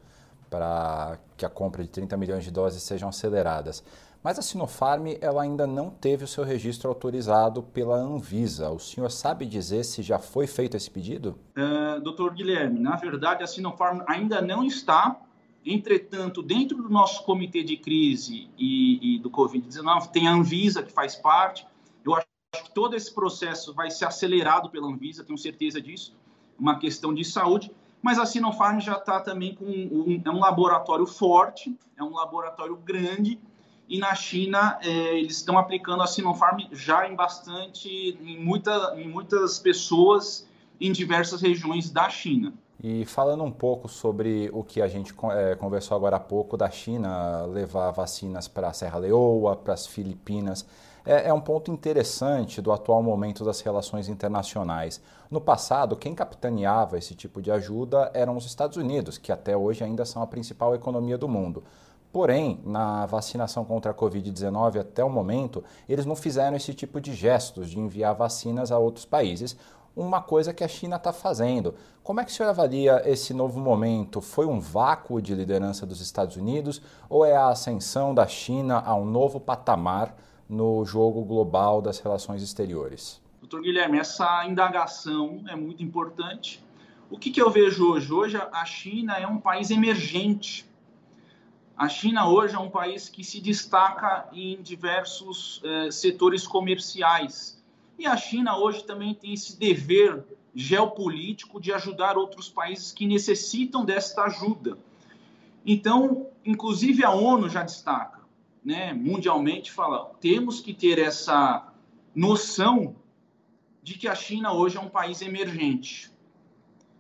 para 0.49 1.19
que 1.37 1.45
a 1.45 1.51
compra 1.51 1.83
de 1.83 1.91
30 1.91 2.17
milhões 2.17 2.45
de 2.45 2.51
doses 2.51 2.83
sejam 2.83 3.11
aceleradas. 3.11 3.85
Mas 4.23 4.39
a 4.39 4.43
Sinopharm 4.43 5.07
ela 5.21 5.43
ainda 5.43 5.67
não 5.67 5.91
teve 5.91 6.25
o 6.25 6.29
seu 6.29 6.45
registro 6.45 6.89
autorizado 6.89 7.63
pela 7.63 7.97
Anvisa. 7.97 8.71
O 8.71 8.79
senhor 8.79 9.11
sabe 9.11 9.47
dizer 9.47 9.85
se 9.85 10.03
já 10.03 10.19
foi 10.19 10.47
feito 10.47 10.77
esse 10.77 10.91
pedido? 10.91 11.39
Uh, 11.57 12.01
doutor 12.01 12.35
Guilherme, 12.35 12.79
na 12.81 12.97
verdade 12.97 13.43
a 13.43 13.47
Sinopharm 13.47 14.03
ainda 14.07 14.43
não 14.43 14.65
está. 14.65 15.21
Entretanto, 15.65 16.43
dentro 16.43 16.83
do 16.83 16.89
nosso 16.89 17.25
comitê 17.25 17.63
de 17.63 17.77
crise 17.77 18.49
e, 18.57 19.17
e 19.17 19.19
do 19.19 19.31
Covid-19, 19.31 20.11
tem 20.11 20.27
a 20.27 20.33
Anvisa 20.33 20.83
que 20.83 20.93
faz 20.93 21.15
parte 21.17 21.67
eu 22.09 22.15
acho 22.15 22.27
que 22.65 22.73
todo 22.73 22.97
esse 22.97 23.15
processo 23.15 23.75
vai 23.75 23.91
ser 23.91 24.07
acelerado 24.07 24.71
pela 24.71 24.89
Anvisa, 24.89 25.25
tenho 25.25 25.39
certeza 25.39 25.81
disso, 25.81 26.17
uma 26.59 26.79
questão 26.79 27.13
de 27.13 27.25
saúde. 27.25 27.71
Mas 28.01 28.19
a 28.19 28.25
Sinopharm 28.25 28.81
já 28.81 28.95
está 28.95 29.21
também 29.21 29.55
com 29.55 29.65
um, 29.65 30.23
é 30.25 30.31
um 30.31 30.39
laboratório 30.39 31.07
forte, 31.07 31.77
é 31.97 32.03
um 32.03 32.15
laboratório 32.15 32.77
grande, 32.77 33.39
e 33.89 33.99
na 33.99 34.15
China 34.15 34.79
é, 34.83 35.19
eles 35.19 35.37
estão 35.37 35.59
aplicando 35.59 36.03
a 36.03 36.07
Sinopharm 36.07 36.61
já 36.71 37.09
em 37.09 37.17
bastante, 37.17 38.19
em, 38.21 38.39
muita, 38.39 38.95
em 38.97 39.09
muitas 39.09 39.59
pessoas 39.59 40.47
em 40.81 40.93
diversas 40.93 41.41
regiões 41.41 41.91
da 41.91 42.09
China. 42.09 42.53
E 42.81 43.05
falando 43.05 43.43
um 43.43 43.51
pouco 43.51 43.89
sobre 43.89 44.51
o 44.53 44.63
que 44.63 44.81
a 44.81 44.87
gente 44.87 45.13
é, 45.33 45.57
conversou 45.57 45.97
agora 45.97 46.17
há 46.17 46.21
pouco 46.21 46.57
da 46.57 46.71
China 46.71 47.45
levar 47.47 47.91
vacinas 47.91 48.47
para 48.47 48.69
a 48.69 48.73
Serra 48.73 48.99
Leoa, 48.99 49.57
para 49.57 49.75
as 49.75 49.87
Filipinas, 49.87 50.65
é, 51.05 51.29
é, 51.29 51.33
um 51.33 51.41
ponto 51.41 51.73
interessante 51.73 52.61
do 52.61 52.71
atual 52.71 53.03
momento 53.03 53.45
das 53.45 53.61
relações 53.63 54.09
internacionais. 54.09 55.01
No 55.31 55.41
passado, 55.41 55.97
quem 55.97 56.15
capitaneava 56.15 56.99
esse 56.99 57.15
tipo 57.15 57.41
de 57.41 57.51
ajuda 57.51 58.11
eram 58.15 58.37
os 58.37 58.45
Estados 58.45 58.77
Unidos, 58.77 59.19
que 59.19 59.33
até 59.33 59.57
hoje 59.57 59.83
ainda 59.83 60.05
são 60.05 60.23
a 60.23 60.27
principal 60.27 60.75
economia 60.75 61.19
do 61.19 61.27
mundo. 61.27 61.65
Porém, 62.13 62.61
na 62.65 63.07
vacinação 63.07 63.65
contra 63.65 63.91
a 63.91 63.95
Covid-19 63.95 64.81
até 64.81 65.05
o 65.05 65.11
momento, 65.11 65.63
eles 65.89 66.07
não 66.07 66.17
fizeram 66.17 66.57
esse 66.57 66.73
tipo 66.73 67.01
de 67.01 67.13
gestos 67.15 67.71
de 67.71 67.79
enviar 67.79 68.15
vacinas 68.15 68.73
a 68.73 68.79
outros 68.79 69.05
países, 69.05 69.57
uma 69.95 70.23
coisa 70.23 70.55
que 70.55 70.63
a 70.63 70.69
China 70.69 70.97
está 70.97 71.13
fazendo. 71.13 71.75
Como 72.03 72.21
é 72.21 72.25
que 72.25 72.31
o 72.31 72.35
senhor 72.35 72.49
avalia 72.49 73.03
esse 73.05 73.35
novo 73.35 73.61
momento? 73.61 74.21
Foi 74.21 74.47
um 74.47 74.61
vácuo 74.61 75.21
de 75.21 75.35
liderança 75.35 75.85
dos 75.85 76.01
Estados 76.01 76.37
Unidos 76.37 76.81
ou 77.09 77.25
é 77.25 77.37
a 77.37 77.49
ascensão 77.49 78.15
da 78.15 78.27
China 78.27 78.83
a 78.85 78.95
um 78.95 79.05
novo 79.05 79.41
patamar 79.41 80.15
no 80.49 80.85
jogo 80.85 81.25
global 81.25 81.83
das 81.83 81.99
relações 81.99 82.43
exteriores? 82.43 83.21
Doutor 83.41 83.61
Guilherme, 83.61 83.99
essa 83.99 84.47
indagação 84.47 85.43
é 85.49 85.57
muito 85.57 85.83
importante. 85.83 86.65
O 87.11 87.19
que, 87.19 87.31
que 87.31 87.41
eu 87.41 87.51
vejo 87.51 87.93
hoje? 87.93 88.13
Hoje 88.13 88.37
a 88.37 88.65
China 88.65 89.17
é 89.17 89.27
um 89.27 89.39
país 89.39 89.71
emergente. 89.71 90.68
A 91.79 91.89
China 91.89 92.29
hoje 92.29 92.57
é 92.57 92.59
um 92.59 92.69
país 92.69 93.09
que 93.09 93.23
se 93.23 93.41
destaca 93.41 94.29
em 94.33 94.61
diversos 94.61 95.63
eh, 95.65 95.91
setores 95.93 96.45
comerciais. 96.45 97.63
E 97.97 98.05
a 98.05 98.17
China 98.17 98.59
hoje 98.59 98.83
também 98.85 99.15
tem 99.15 99.33
esse 99.33 99.57
dever 99.57 100.25
geopolítico 100.53 101.61
de 101.61 101.73
ajudar 101.73 102.19
outros 102.19 102.49
países 102.49 102.91
que 102.91 103.07
necessitam 103.07 103.85
desta 103.85 104.25
ajuda. 104.25 104.77
Então, 105.65 106.27
inclusive 106.45 107.05
a 107.05 107.13
ONU 107.13 107.49
já 107.49 107.63
destaca 107.63 108.19
né, 108.65 108.93
mundialmente 108.93 109.71
fala, 109.71 110.11
temos 110.21 110.61
que 110.61 110.75
ter 110.75 110.99
essa 110.99 111.73
noção 112.15 112.97
de 113.83 113.95
que 113.95 114.09
a 114.09 114.15
China 114.15 114.53
hoje 114.53 114.77
é 114.77 114.81
um 114.81 114.89
país 114.89 115.23
emergente. 115.23 116.11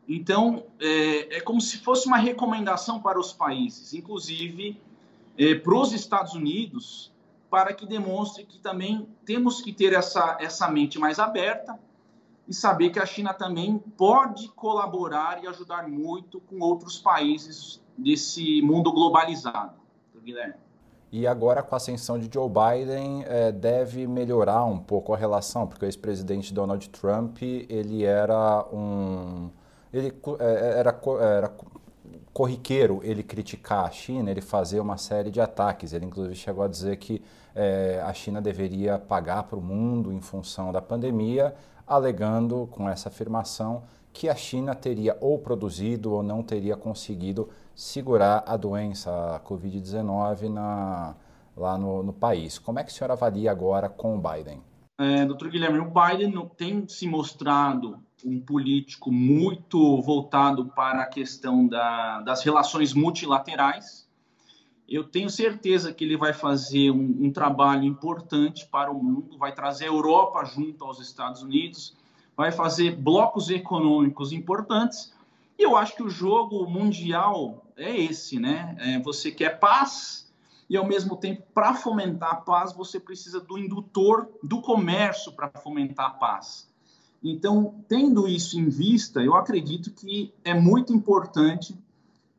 Então, 0.08 0.64
é, 0.80 1.36
é 1.36 1.40
como 1.40 1.60
se 1.60 1.78
fosse 1.78 2.06
uma 2.06 2.16
recomendação 2.16 3.00
para 3.00 3.20
os 3.20 3.32
países, 3.32 3.92
inclusive 3.92 4.80
é, 5.36 5.54
para 5.54 5.74
os 5.74 5.92
Estados 5.92 6.32
Unidos, 6.32 7.12
para 7.50 7.74
que 7.74 7.86
demonstre 7.86 8.44
que 8.44 8.58
também 8.58 9.06
temos 9.24 9.60
que 9.60 9.72
ter 9.72 9.92
essa, 9.92 10.38
essa 10.40 10.68
mente 10.68 10.98
mais 10.98 11.18
aberta 11.18 11.78
e 12.48 12.54
saber 12.54 12.90
que 12.90 12.98
a 12.98 13.04
China 13.04 13.34
também 13.34 13.78
pode 13.96 14.48
colaborar 14.48 15.44
e 15.44 15.46
ajudar 15.46 15.86
muito 15.86 16.40
com 16.40 16.58
outros 16.60 16.98
países 16.98 17.82
desse 17.96 18.62
mundo 18.62 18.90
globalizado. 18.90 19.76
Guilherme. 20.24 20.54
E 21.10 21.26
agora, 21.26 21.62
com 21.62 21.74
a 21.74 21.78
ascensão 21.78 22.18
de 22.18 22.28
Joe 22.32 22.50
Biden, 22.50 23.24
é, 23.26 23.50
deve 23.50 24.06
melhorar 24.06 24.64
um 24.64 24.78
pouco 24.78 25.14
a 25.14 25.16
relação, 25.16 25.66
porque 25.66 25.86
o 25.86 25.88
ex-presidente 25.88 26.52
Donald 26.52 26.86
Trump 26.90 27.40
ele 27.40 28.04
era 28.04 28.66
um 28.70 29.48
ele 29.92 30.14
é, 30.38 30.78
era, 30.78 31.00
era 31.20 31.54
corriqueiro 32.32 33.00
ele 33.02 33.22
criticar 33.22 33.84
a 33.84 33.90
China, 33.90 34.30
ele 34.30 34.40
fazer 34.40 34.80
uma 34.80 34.96
série 34.96 35.30
de 35.30 35.40
ataques. 35.40 35.92
Ele 35.92 36.06
inclusive 36.06 36.34
chegou 36.34 36.64
a 36.64 36.68
dizer 36.68 36.96
que 36.96 37.22
é, 37.54 38.02
a 38.04 38.12
China 38.12 38.40
deveria 38.40 38.98
pagar 38.98 39.44
para 39.44 39.58
o 39.58 39.62
mundo 39.62 40.12
em 40.12 40.20
função 40.20 40.70
da 40.70 40.80
pandemia, 40.80 41.54
alegando 41.86 42.68
com 42.70 42.88
essa 42.88 43.08
afirmação 43.08 43.82
que 44.12 44.28
a 44.28 44.34
China 44.34 44.74
teria 44.74 45.16
ou 45.20 45.38
produzido 45.38 46.12
ou 46.12 46.22
não 46.22 46.42
teria 46.42 46.76
conseguido 46.76 47.48
segurar 47.74 48.42
a 48.46 48.56
doença, 48.56 49.36
a 49.36 49.40
Covid-19, 49.40 50.48
na, 50.48 51.14
lá 51.56 51.78
no, 51.78 52.02
no 52.02 52.12
país. 52.12 52.58
Como 52.58 52.78
é 52.78 52.84
que 52.84 52.90
o 52.90 52.94
senhor 52.94 53.10
avalia 53.10 53.50
agora 53.50 53.88
com 53.88 54.16
o 54.16 54.20
Biden? 54.20 54.60
É, 55.00 55.24
doutor 55.24 55.50
Guilherme, 55.50 55.78
o 55.78 55.92
Biden 55.92 56.50
tem 56.56 56.88
se 56.88 57.06
mostrado 57.06 58.00
um 58.24 58.40
político 58.40 59.12
muito 59.12 60.00
voltado 60.02 60.66
para 60.66 61.02
a 61.02 61.06
questão 61.06 61.66
da, 61.66 62.20
das 62.20 62.42
relações 62.42 62.92
multilaterais. 62.92 64.08
Eu 64.88 65.04
tenho 65.04 65.28
certeza 65.28 65.92
que 65.92 66.04
ele 66.04 66.16
vai 66.16 66.32
fazer 66.32 66.90
um, 66.90 67.26
um, 67.26 67.30
trabalho 67.30 67.84
importante 67.84 68.66
para 68.66 68.90
o 68.90 69.02
mundo, 69.02 69.36
vai 69.36 69.52
trazer 69.52 69.84
a 69.84 69.88
Europa 69.88 70.44
junto 70.44 70.84
aos 70.84 70.98
Estados 70.98 71.42
Unidos, 71.42 71.94
vai 72.36 72.50
fazer 72.50 72.96
blocos 72.96 73.50
econômicos 73.50 74.32
importantes. 74.32 75.12
E 75.58 75.62
eu 75.62 75.76
acho 75.76 75.94
que 75.94 76.02
o 76.02 76.08
jogo 76.08 76.66
mundial 76.66 77.66
é 77.76 77.94
esse, 77.96 78.38
né? 78.38 78.76
É, 78.78 78.98
você 79.00 79.30
quer 79.30 79.58
paz, 79.58 80.32
e 80.70 80.76
ao 80.76 80.86
mesmo 80.86 81.16
tempo, 81.16 81.42
para 81.54 81.74
fomentar 81.74 82.30
a 82.30 82.36
paz, 82.36 82.72
você 82.72 83.00
precisa 83.00 83.40
do 83.40 83.58
indutor 83.58 84.28
do 84.42 84.60
comércio 84.60 85.32
para 85.32 85.48
fomentar 85.48 86.06
a 86.06 86.10
paz. 86.10 86.68
Então, 87.22 87.84
tendo 87.88 88.28
isso 88.28 88.58
em 88.58 88.68
vista, 88.68 89.20
eu 89.20 89.34
acredito 89.34 89.90
que 89.90 90.32
é 90.44 90.54
muito 90.54 90.92
importante, 90.92 91.76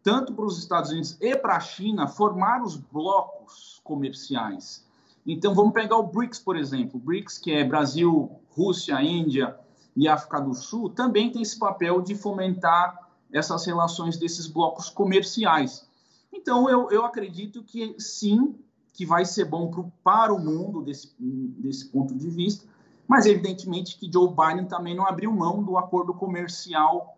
tanto 0.02 0.34
para 0.34 0.46
os 0.46 0.58
Estados 0.58 0.92
Unidos 0.92 1.18
e 1.20 1.36
para 1.36 1.58
a 1.58 1.60
China, 1.60 2.08
formar 2.08 2.64
os 2.64 2.78
blocos 2.78 3.82
comerciais. 3.84 4.86
Então, 5.26 5.54
vamos 5.54 5.74
pegar 5.74 5.98
o 5.98 6.04
BRICS, 6.04 6.40
por 6.40 6.56
exemplo. 6.56 6.98
O 6.98 7.04
BRICS, 7.04 7.38
que 7.38 7.52
é 7.52 7.64
Brasil, 7.64 8.32
Rússia, 8.50 9.02
Índia 9.02 9.58
e 9.96 10.08
África 10.08 10.40
do 10.40 10.54
Sul, 10.54 10.90
também 10.90 11.32
tem 11.32 11.42
esse 11.42 11.60
papel 11.60 12.02
de 12.02 12.16
fomentar 12.16 13.10
essas 13.32 13.66
relações 13.66 14.18
desses 14.18 14.48
blocos 14.48 14.90
comerciais. 14.90 15.88
Então, 16.32 16.70
eu, 16.70 16.90
eu 16.90 17.06
acredito 17.06 17.64
que 17.64 17.96
sim, 18.00 18.56
que 18.94 19.06
vai 19.06 19.26
ser 19.26 19.46
bom 19.46 19.70
pro, 19.70 19.92
para 20.04 20.34
o 20.34 20.40
mundo 20.40 20.82
desse, 20.82 21.14
desse 21.20 21.90
ponto 21.90 22.16
de 22.16 22.30
vista, 22.30 22.68
mas 23.10 23.26
evidentemente 23.26 23.98
que 23.98 24.08
Joe 24.12 24.30
Biden 24.30 24.68
também 24.68 24.96
não 24.96 25.08
abriu 25.08 25.32
mão 25.32 25.64
do 25.64 25.80
acordo 25.80 26.14
comercial 26.14 27.18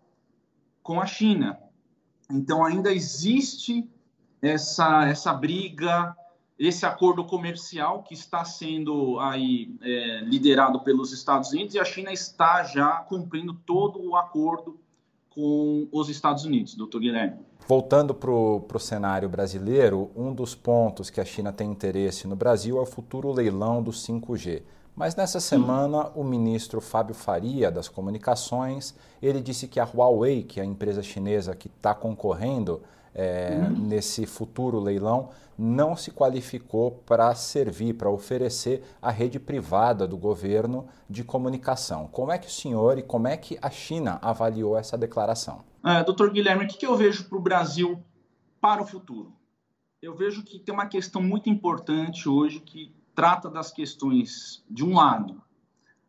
com 0.82 0.98
a 0.98 1.04
China. 1.04 1.58
Então, 2.30 2.64
ainda 2.64 2.90
existe 2.90 3.86
essa, 4.40 5.06
essa 5.06 5.34
briga, 5.34 6.16
esse 6.58 6.86
acordo 6.86 7.26
comercial 7.26 8.02
que 8.04 8.14
está 8.14 8.42
sendo 8.42 9.20
aí 9.20 9.76
é, 9.82 10.20
liderado 10.24 10.80
pelos 10.80 11.12
Estados 11.12 11.52
Unidos 11.52 11.74
e 11.74 11.78
a 11.78 11.84
China 11.84 12.10
está 12.10 12.64
já 12.64 12.96
cumprindo 13.02 13.52
todo 13.52 14.02
o 14.02 14.16
acordo 14.16 14.80
com 15.28 15.86
os 15.92 16.08
Estados 16.08 16.46
Unidos, 16.46 16.74
doutor 16.74 17.02
Guilherme. 17.02 17.36
Voltando 17.68 18.14
para 18.14 18.30
o 18.30 18.78
cenário 18.78 19.28
brasileiro, 19.28 20.10
um 20.16 20.32
dos 20.32 20.54
pontos 20.54 21.10
que 21.10 21.20
a 21.20 21.24
China 21.24 21.52
tem 21.52 21.70
interesse 21.70 22.26
no 22.26 22.34
Brasil 22.34 22.78
é 22.78 22.80
o 22.80 22.86
futuro 22.86 23.30
leilão 23.30 23.82
do 23.82 23.90
5G. 23.90 24.62
Mas 24.94 25.16
nessa 25.16 25.40
semana, 25.40 26.10
o 26.14 26.22
ministro 26.22 26.80
Fábio 26.80 27.14
Faria, 27.14 27.70
das 27.70 27.88
Comunicações, 27.88 28.94
ele 29.22 29.40
disse 29.40 29.66
que 29.66 29.80
a 29.80 29.84
Huawei, 29.84 30.42
que 30.42 30.60
é 30.60 30.62
a 30.62 30.66
empresa 30.66 31.02
chinesa 31.02 31.56
que 31.56 31.68
está 31.68 31.94
concorrendo 31.94 32.82
é, 33.14 33.58
uhum. 33.58 33.86
nesse 33.86 34.26
futuro 34.26 34.78
leilão, 34.78 35.30
não 35.56 35.96
se 35.96 36.10
qualificou 36.10 37.02
para 37.06 37.34
servir, 37.34 37.94
para 37.94 38.10
oferecer 38.10 38.82
a 39.00 39.10
rede 39.10 39.38
privada 39.38 40.06
do 40.06 40.16
governo 40.16 40.86
de 41.08 41.24
comunicação. 41.24 42.08
Como 42.08 42.32
é 42.32 42.38
que 42.38 42.48
o 42.48 42.50
senhor 42.50 42.98
e 42.98 43.02
como 43.02 43.28
é 43.28 43.36
que 43.36 43.58
a 43.62 43.70
China 43.70 44.18
avaliou 44.20 44.76
essa 44.76 44.96
declaração? 44.98 45.64
É, 45.84 46.02
doutor 46.04 46.30
Guilherme, 46.30 46.64
o 46.64 46.68
que, 46.68 46.78
que 46.78 46.86
eu 46.86 46.96
vejo 46.96 47.24
para 47.28 47.38
o 47.38 47.40
Brasil 47.40 48.02
para 48.60 48.82
o 48.82 48.86
futuro? 48.86 49.32
Eu 50.00 50.14
vejo 50.14 50.42
que 50.42 50.58
tem 50.58 50.74
uma 50.74 50.86
questão 50.86 51.22
muito 51.22 51.48
importante 51.48 52.28
hoje 52.28 52.60
que 52.60 52.94
trata 53.14 53.48
das 53.48 53.70
questões, 53.70 54.64
de 54.70 54.84
um 54.84 54.94
lado, 54.94 55.42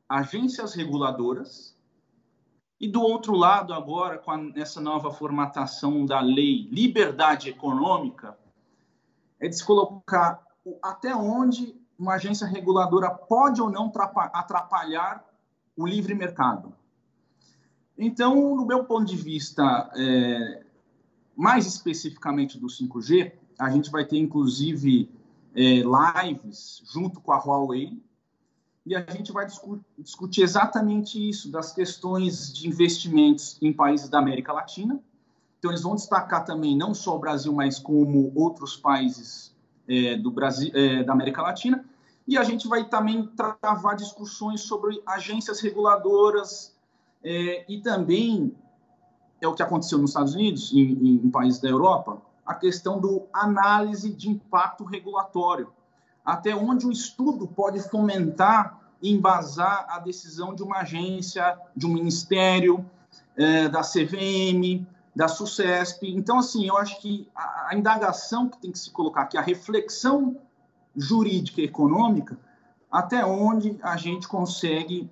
agências 0.07 0.73
reguladoras, 0.73 1.73
e 2.79 2.87
do 2.87 3.01
outro 3.01 3.33
lado, 3.33 3.73
agora, 3.73 4.17
com 4.17 4.31
a, 4.31 4.51
essa 4.55 4.81
nova 4.81 5.11
formatação 5.11 6.05
da 6.05 6.19
lei 6.19 6.67
liberdade 6.69 7.49
econômica, 7.49 8.37
é 9.39 9.47
de 9.47 9.55
se 9.55 9.65
colocar 9.65 10.45
até 10.81 11.15
onde 11.15 11.75
uma 11.97 12.15
agência 12.15 12.45
reguladora 12.45 13.09
pode 13.09 13.61
ou 13.61 13.69
não 13.69 13.91
atrapalhar 14.33 15.23
o 15.77 15.87
livre 15.87 16.13
mercado. 16.13 16.73
Então, 17.97 18.55
no 18.55 18.65
meu 18.65 18.83
ponto 18.83 19.05
de 19.05 19.15
vista, 19.15 19.89
é, 19.95 20.65
mais 21.35 21.65
especificamente 21.65 22.59
do 22.59 22.67
5G, 22.67 23.31
a 23.59 23.69
gente 23.69 23.89
vai 23.91 24.03
ter 24.03 24.17
inclusive 24.17 25.09
é, 25.55 25.83
lives 25.83 26.81
junto 26.91 27.21
com 27.21 27.31
a 27.31 27.37
Huawei 27.37 28.01
e 28.85 28.95
a 28.95 28.99
gente 29.09 29.31
vai 29.31 29.45
discu 29.45 29.79
discutir 29.97 30.41
exatamente 30.41 31.29
isso, 31.29 31.49
das 31.49 31.71
questões 31.71 32.51
de 32.51 32.67
investimentos 32.67 33.57
em 33.61 33.71
países 33.71 34.09
da 34.09 34.19
América 34.19 34.51
Latina. 34.51 34.99
Então, 35.57 35.71
eles 35.71 35.83
vão 35.83 35.95
destacar 35.95 36.43
também 36.43 36.75
não 36.75 36.93
só 36.93 37.15
o 37.15 37.19
Brasil, 37.19 37.53
mas 37.53 37.79
como 37.79 38.33
outros 38.35 38.75
países 38.75 39.55
é, 39.87 40.17
do 40.17 40.29
Brasil, 40.29 40.69
é, 40.73 41.01
da 41.03 41.13
América 41.13 41.41
Latina. 41.41 41.85
E 42.27 42.37
a 42.37 42.43
gente 42.43 42.67
vai 42.67 42.83
também 42.83 43.25
travar 43.61 43.95
discussões 43.95 44.61
sobre 44.61 45.01
agências 45.05 45.61
reguladoras 45.61 46.75
é, 47.23 47.65
e 47.69 47.79
também 47.79 48.53
é 49.39 49.47
o 49.47 49.53
que 49.53 49.63
aconteceu 49.63 49.97
nos 49.97 50.11
Estados 50.11 50.35
Unidos, 50.35 50.73
em, 50.73 51.21
em 51.25 51.29
países 51.29 51.61
da 51.61 51.69
Europa, 51.69 52.21
a 52.45 52.53
questão 52.53 52.99
do 52.99 53.27
análise 53.33 54.11
de 54.13 54.29
impacto 54.29 54.83
regulatório. 54.83 55.71
Até 56.25 56.55
onde 56.55 56.85
o 56.85 56.91
estudo 56.91 57.47
pode 57.47 57.79
fomentar 57.89 58.79
e 59.01 59.11
embasar 59.11 59.85
a 59.89 59.99
decisão 59.99 60.55
de 60.55 60.63
uma 60.63 60.79
agência, 60.79 61.57
de 61.75 61.85
um 61.85 61.93
ministério, 61.93 62.85
é, 63.35 63.67
da 63.67 63.81
CVM, 63.81 64.85
da 65.15 65.27
SUCESP. 65.27 66.15
Então, 66.15 66.39
assim, 66.39 66.67
eu 66.67 66.77
acho 66.77 66.99
que 67.01 67.29
a, 67.35 67.69
a 67.69 67.75
indagação 67.75 68.49
que 68.49 68.57
tem 68.59 68.71
que 68.71 68.79
se 68.79 68.91
colocar 68.91 69.23
aqui, 69.23 69.37
a 69.37 69.41
reflexão 69.41 70.37
jurídica 70.95 71.61
e 71.61 71.65
econômica, 71.65 72.37
até 72.91 73.25
onde 73.25 73.77
a 73.81 73.97
gente 73.97 74.27
consegue 74.27 75.09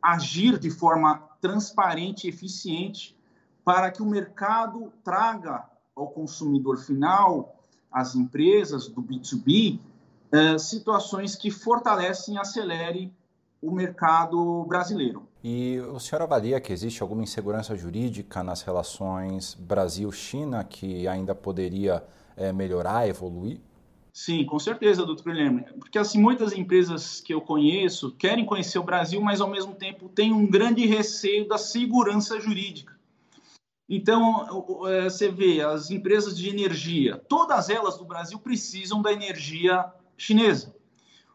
agir 0.00 0.58
de 0.58 0.70
forma 0.70 1.22
transparente 1.40 2.26
e 2.26 2.30
eficiente 2.30 3.16
para 3.64 3.90
que 3.90 4.02
o 4.02 4.06
mercado 4.06 4.92
traga 5.02 5.64
ao 5.94 6.08
consumidor 6.08 6.78
final, 6.78 7.56
às 7.90 8.14
empresas 8.14 8.88
do 8.88 9.02
B2B, 9.02 9.78
eh, 10.32 10.58
situações 10.58 11.36
que 11.36 11.50
fortalecem 11.50 12.36
e 12.36 12.38
acelerem 12.38 13.14
o 13.60 13.70
mercado 13.70 14.64
brasileiro. 14.64 15.28
E 15.44 15.78
o 15.80 16.00
senhor 16.00 16.22
avalia 16.22 16.60
que 16.60 16.72
existe 16.72 17.02
alguma 17.02 17.22
insegurança 17.22 17.76
jurídica 17.76 18.42
nas 18.42 18.62
relações 18.62 19.54
Brasil-China 19.54 20.64
que 20.64 21.06
ainda 21.06 21.34
poderia 21.34 22.02
é, 22.36 22.52
melhorar, 22.52 23.08
evoluir? 23.08 23.60
Sim, 24.12 24.44
com 24.44 24.58
certeza, 24.58 25.06
doutor 25.06 25.24
Guilherme. 25.24 25.64
Porque 25.78 25.98
assim, 25.98 26.20
muitas 26.20 26.52
empresas 26.52 27.20
que 27.20 27.32
eu 27.32 27.40
conheço 27.40 28.12
querem 28.12 28.44
conhecer 28.44 28.78
o 28.78 28.82
Brasil, 28.82 29.20
mas 29.20 29.40
ao 29.40 29.48
mesmo 29.48 29.74
tempo 29.74 30.08
têm 30.08 30.32
um 30.32 30.46
grande 30.46 30.84
receio 30.86 31.48
da 31.48 31.56
segurança 31.56 32.38
jurídica. 32.38 32.94
Então, 33.94 34.88
é, 34.88 35.04
você 35.04 35.30
vê 35.30 35.60
as 35.60 35.90
empresas 35.90 36.34
de 36.34 36.48
energia, 36.48 37.18
todas 37.28 37.68
elas 37.68 37.98
do 37.98 38.06
Brasil 38.06 38.38
precisam 38.38 39.02
da 39.02 39.12
energia 39.12 39.84
chinesa. 40.16 40.74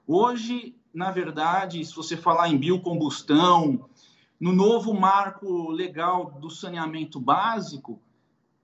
Hoje, 0.08 0.76
na 0.92 1.12
verdade, 1.12 1.86
se 1.86 1.96
você 1.96 2.18
falar 2.18 2.50
em 2.50 2.58
biocombustão, 2.58 3.88
no 4.40 4.52
novo 4.52 4.92
marco 4.92 5.70
legal 5.70 6.32
do 6.32 6.50
saneamento 6.50 7.20
básico, 7.20 8.02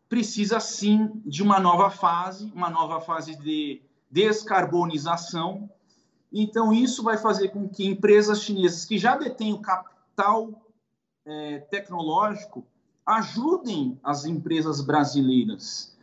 precisa 0.09 0.59
sim 0.59 1.21
de 1.23 1.43
uma 1.43 1.59
nova 1.59 1.91
fase, 1.91 2.51
uma 2.55 2.71
nova 2.71 2.99
fase 2.99 3.37
de 3.37 3.79
descarbonização. 4.09 5.69
Então, 6.31 6.73
isso 6.73 7.03
vai 7.03 7.19
fazer 7.19 7.49
com 7.49 7.69
que 7.69 7.85
empresas 7.85 8.41
chinesas 8.41 8.85
que 8.85 8.97
já 8.97 9.15
detêm 9.15 9.53
o 9.53 9.61
capital 9.61 10.49
é, 11.27 11.59
tecnológico 11.59 12.65
ajudem 13.05 13.99
as 14.03 14.25
empresas 14.25 14.81
brasileiras. 14.81 15.93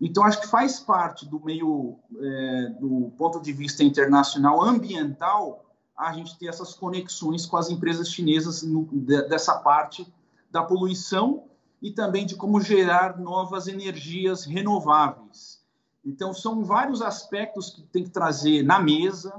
Então, 0.00 0.24
acho 0.24 0.40
que 0.40 0.46
faz 0.46 0.78
parte 0.78 1.26
do 1.26 1.40
meio, 1.44 1.96
é, 2.20 2.68
do 2.80 3.12
ponto 3.18 3.40
de 3.40 3.52
vista 3.52 3.82
internacional 3.82 4.62
ambiental, 4.62 5.64
a 5.96 6.12
gente 6.12 6.38
ter 6.38 6.46
essas 6.46 6.74
conexões 6.74 7.44
com 7.44 7.56
as 7.56 7.68
empresas 7.68 8.08
chinesas 8.08 8.62
no, 8.62 8.84
dessa 9.28 9.56
parte 9.56 10.06
da 10.50 10.62
poluição 10.62 11.44
e 11.82 11.90
também 11.90 12.24
de 12.24 12.36
como 12.36 12.60
gerar 12.60 13.18
novas 13.18 13.66
energias 13.66 14.44
renováveis. 14.44 15.60
Então, 16.04 16.32
são 16.32 16.64
vários 16.64 17.02
aspectos 17.02 17.70
que 17.70 17.82
tem 17.82 18.04
que 18.04 18.10
trazer 18.10 18.62
na 18.62 18.78
mesa. 18.78 19.34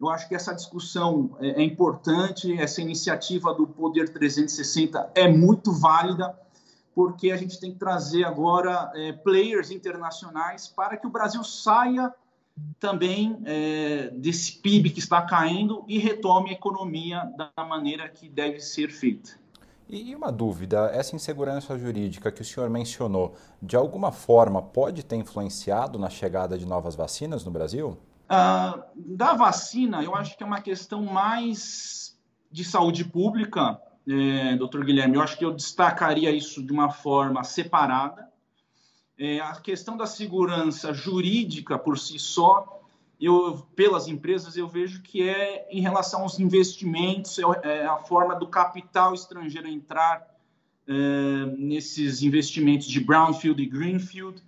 Eu 0.00 0.08
acho 0.08 0.26
que 0.26 0.34
essa 0.34 0.54
discussão 0.54 1.36
é, 1.38 1.60
é 1.60 1.62
importante, 1.62 2.58
essa 2.58 2.80
iniciativa 2.80 3.52
do 3.52 3.66
Poder 3.66 4.08
360 4.10 5.10
é 5.14 5.28
muito 5.28 5.70
válida, 5.70 6.34
porque 6.98 7.30
a 7.30 7.36
gente 7.36 7.60
tem 7.60 7.70
que 7.70 7.78
trazer 7.78 8.24
agora 8.24 8.90
é, 8.92 9.12
players 9.12 9.70
internacionais 9.70 10.66
para 10.66 10.96
que 10.96 11.06
o 11.06 11.10
Brasil 11.10 11.44
saia 11.44 12.12
também 12.80 13.40
é, 13.44 14.10
desse 14.14 14.58
PIB 14.58 14.90
que 14.90 14.98
está 14.98 15.22
caindo 15.22 15.84
e 15.86 15.96
retome 15.96 16.50
a 16.50 16.54
economia 16.54 17.22
da 17.36 17.64
maneira 17.64 18.08
que 18.08 18.28
deve 18.28 18.58
ser 18.58 18.90
feita. 18.90 19.30
E 19.88 20.12
uma 20.12 20.32
dúvida, 20.32 20.90
essa 20.92 21.14
insegurança 21.14 21.78
jurídica 21.78 22.32
que 22.32 22.42
o 22.42 22.44
senhor 22.44 22.68
mencionou, 22.68 23.36
de 23.62 23.76
alguma 23.76 24.10
forma 24.10 24.60
pode 24.60 25.04
ter 25.04 25.14
influenciado 25.14 26.00
na 26.00 26.10
chegada 26.10 26.58
de 26.58 26.66
novas 26.66 26.96
vacinas 26.96 27.44
no 27.44 27.52
Brasil? 27.52 27.96
Ah, 28.28 28.86
da 28.96 29.34
vacina, 29.34 30.02
eu 30.02 30.16
acho 30.16 30.36
que 30.36 30.42
é 30.42 30.46
uma 30.46 30.60
questão 30.60 31.04
mais 31.04 32.18
de 32.50 32.64
saúde 32.64 33.04
pública, 33.04 33.80
é, 34.08 34.56
doutor 34.56 34.84
Guilherme. 34.84 35.16
Eu 35.16 35.22
acho 35.22 35.36
que 35.36 35.44
eu 35.44 35.52
destacaria 35.52 36.30
isso 36.30 36.62
de 36.62 36.72
uma 36.72 36.90
forma 36.90 37.44
separada. 37.44 38.28
É, 39.18 39.40
a 39.40 39.54
questão 39.56 39.96
da 39.96 40.06
segurança 40.06 40.94
jurídica 40.94 41.78
por 41.78 41.98
si 41.98 42.18
só, 42.18 42.80
eu, 43.20 43.66
pelas 43.74 44.06
empresas, 44.06 44.56
eu 44.56 44.68
vejo 44.68 45.02
que 45.02 45.28
é 45.28 45.66
em 45.70 45.80
relação 45.80 46.22
aos 46.22 46.38
investimentos, 46.38 47.38
é, 47.38 47.42
é 47.64 47.86
a 47.86 47.96
forma 47.96 48.34
do 48.36 48.46
capital 48.46 49.12
estrangeiro 49.12 49.68
entrar 49.68 50.26
é, 50.86 50.92
nesses 51.58 52.22
investimentos 52.22 52.86
de 52.86 53.00
brownfield 53.00 53.60
e 53.62 53.66
greenfield. 53.66 54.40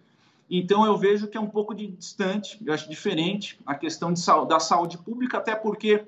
Então, 0.48 0.86
eu 0.86 0.96
vejo 0.96 1.28
que 1.28 1.36
é 1.36 1.40
um 1.40 1.50
pouco 1.50 1.74
de 1.74 1.86
distante, 1.88 2.58
eu 2.64 2.72
acho 2.72 2.88
diferente 2.88 3.58
a 3.66 3.74
questão 3.74 4.12
de, 4.12 4.20
da 4.48 4.58
saúde 4.58 4.98
pública, 4.98 5.38
até 5.38 5.54
porque 5.54 6.04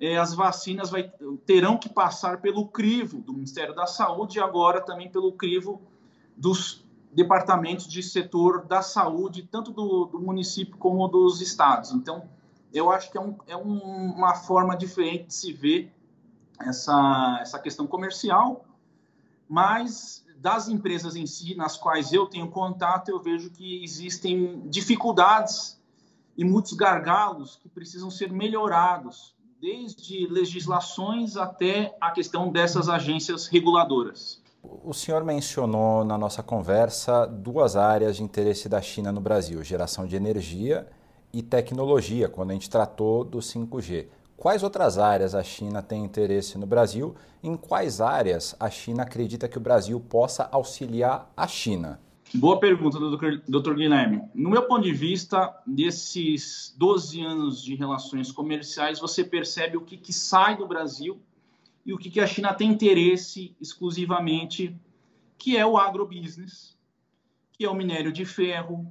é, 0.00 0.16
as 0.16 0.34
vacinas 0.34 0.88
vai, 0.90 1.12
terão 1.44 1.76
que 1.76 1.88
passar 1.88 2.40
pelo 2.40 2.66
crivo 2.66 3.18
do 3.18 3.34
Ministério 3.34 3.74
da 3.74 3.86
Saúde 3.86 4.38
e 4.38 4.40
agora 4.40 4.80
também 4.80 5.10
pelo 5.10 5.32
crivo 5.32 5.82
dos 6.34 6.82
departamentos 7.12 7.86
de 7.86 8.02
setor 8.02 8.64
da 8.64 8.80
saúde, 8.80 9.42
tanto 9.42 9.72
do, 9.72 10.06
do 10.06 10.20
município 10.20 10.76
como 10.78 11.06
dos 11.06 11.42
estados. 11.42 11.92
Então, 11.92 12.28
eu 12.72 12.90
acho 12.90 13.10
que 13.10 13.18
é, 13.18 13.20
um, 13.20 13.36
é 13.46 13.56
um, 13.56 14.14
uma 14.14 14.34
forma 14.34 14.76
diferente 14.76 15.26
de 15.26 15.34
se 15.34 15.52
ver 15.52 15.92
essa, 16.58 17.38
essa 17.42 17.58
questão 17.58 17.86
comercial, 17.86 18.64
mas 19.48 20.24
das 20.36 20.68
empresas 20.68 21.16
em 21.16 21.26
si, 21.26 21.54
nas 21.54 21.76
quais 21.76 22.12
eu 22.12 22.26
tenho 22.26 22.48
contato, 22.48 23.10
eu 23.10 23.20
vejo 23.20 23.50
que 23.50 23.84
existem 23.84 24.66
dificuldades 24.68 25.78
e 26.36 26.44
muitos 26.44 26.72
gargalos 26.72 27.56
que 27.56 27.68
precisam 27.68 28.10
ser 28.10 28.32
melhorados, 28.32 29.34
desde 29.60 30.26
legislações 30.26 31.36
até 31.36 31.94
a 32.00 32.10
questão 32.10 32.50
dessas 32.50 32.88
agências 32.88 33.46
reguladoras. 33.46 34.40
O 34.62 34.92
senhor 34.92 35.22
mencionou 35.24 36.04
na 36.04 36.16
nossa 36.16 36.42
conversa 36.42 37.26
duas 37.26 37.76
áreas 37.76 38.16
de 38.16 38.22
interesse 38.22 38.68
da 38.68 38.80
China 38.80 39.12
no 39.12 39.20
Brasil: 39.20 39.62
geração 39.62 40.06
de 40.06 40.16
energia 40.16 40.86
e 41.32 41.42
tecnologia, 41.42 42.28
quando 42.28 42.50
a 42.50 42.54
gente 42.54 42.70
tratou 42.70 43.24
do 43.24 43.38
5G. 43.38 44.06
Quais 44.36 44.62
outras 44.62 44.96
áreas 44.96 45.34
a 45.34 45.42
China 45.42 45.82
tem 45.82 46.02
interesse 46.02 46.56
no 46.56 46.66
Brasil? 46.66 47.14
Em 47.42 47.56
quais 47.56 48.00
áreas 48.00 48.56
a 48.58 48.70
China 48.70 49.02
acredita 49.02 49.48
que 49.48 49.58
o 49.58 49.60
Brasil 49.60 50.00
possa 50.00 50.48
auxiliar 50.50 51.30
a 51.36 51.46
China? 51.46 52.00
Boa 52.32 52.60
pergunta, 52.60 52.96
doutor 53.48 53.74
Guilherme. 53.74 54.22
No 54.32 54.50
meu 54.50 54.62
ponto 54.62 54.82
de 54.82 54.92
vista, 54.92 55.52
desses 55.66 56.72
12 56.78 57.20
anos 57.22 57.60
de 57.60 57.74
relações 57.74 58.30
comerciais, 58.30 59.00
você 59.00 59.24
percebe 59.24 59.76
o 59.76 59.80
que, 59.80 59.96
que 59.96 60.12
sai 60.12 60.56
do 60.56 60.64
Brasil 60.64 61.20
e 61.84 61.92
o 61.92 61.98
que, 61.98 62.08
que 62.08 62.20
a 62.20 62.28
China 62.28 62.54
tem 62.54 62.70
interesse 62.70 63.56
exclusivamente, 63.60 64.76
que 65.36 65.56
é 65.56 65.66
o 65.66 65.76
agrobusiness, 65.76 66.78
que 67.52 67.64
é 67.64 67.68
o 67.68 67.74
minério 67.74 68.12
de 68.12 68.24
ferro, 68.24 68.86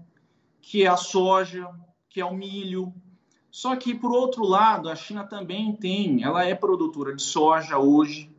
que 0.62 0.84
é 0.84 0.88
a 0.88 0.98
soja, 0.98 1.70
que 2.10 2.20
é 2.20 2.26
o 2.26 2.36
milho. 2.36 2.94
Só 3.50 3.74
que, 3.78 3.96
por 3.96 4.12
outro 4.12 4.44
lado, 4.44 4.90
a 4.90 4.96
China 4.98 5.24
também 5.24 5.74
tem, 5.74 6.24
ela 6.24 6.44
é 6.44 6.54
produtora 6.54 7.16
de 7.16 7.22
soja 7.22 7.78
hoje, 7.78 8.30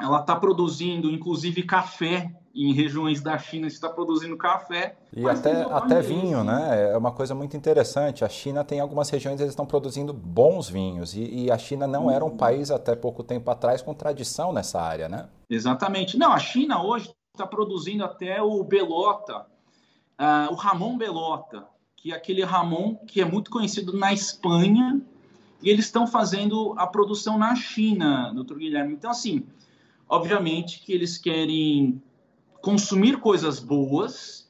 ela 0.00 0.20
está 0.20 0.34
produzindo, 0.34 1.10
inclusive, 1.10 1.64
café 1.64 2.34
em 2.54 2.72
regiões 2.72 3.20
da 3.20 3.38
China 3.38 3.66
está 3.66 3.88
produzindo 3.88 4.36
café. 4.36 4.96
E 5.14 5.26
até, 5.28 5.62
até 5.62 6.00
vinho, 6.00 6.44
né? 6.44 6.92
É 6.92 6.96
uma 6.96 7.12
coisa 7.12 7.34
muito 7.34 7.56
interessante. 7.56 8.24
A 8.24 8.28
China 8.28 8.62
tem 8.62 8.80
algumas 8.80 9.08
regiões 9.08 9.40
eles 9.40 9.52
estão 9.52 9.66
produzindo 9.66 10.12
bons 10.12 10.68
vinhos 10.68 11.14
e, 11.14 11.44
e 11.44 11.50
a 11.50 11.56
China 11.56 11.86
não 11.86 12.10
era 12.10 12.24
um 12.24 12.36
país 12.36 12.70
até 12.70 12.94
pouco 12.94 13.22
tempo 13.22 13.50
atrás 13.50 13.80
com 13.80 13.94
tradição 13.94 14.52
nessa 14.52 14.80
área, 14.80 15.08
né? 15.08 15.28
Exatamente. 15.48 16.18
Não, 16.18 16.32
a 16.32 16.38
China 16.38 16.82
hoje 16.82 17.10
está 17.32 17.46
produzindo 17.46 18.04
até 18.04 18.42
o 18.42 18.62
Belota, 18.62 19.46
uh, 20.20 20.52
o 20.52 20.54
Ramon 20.54 20.98
Belota, 20.98 21.66
que 21.96 22.12
é 22.12 22.14
aquele 22.14 22.44
Ramon 22.44 22.96
que 23.06 23.20
é 23.20 23.24
muito 23.24 23.50
conhecido 23.50 23.96
na 23.96 24.12
Espanha 24.12 25.00
e 25.62 25.70
eles 25.70 25.86
estão 25.86 26.06
fazendo 26.06 26.74
a 26.76 26.86
produção 26.86 27.38
na 27.38 27.54
China, 27.54 28.32
doutor 28.34 28.58
Guilherme. 28.58 28.92
Então, 28.92 29.10
assim, 29.10 29.46
obviamente 30.08 30.80
que 30.80 30.92
eles 30.92 31.16
querem 31.16 32.02
consumir 32.62 33.18
coisas 33.18 33.58
boas 33.58 34.42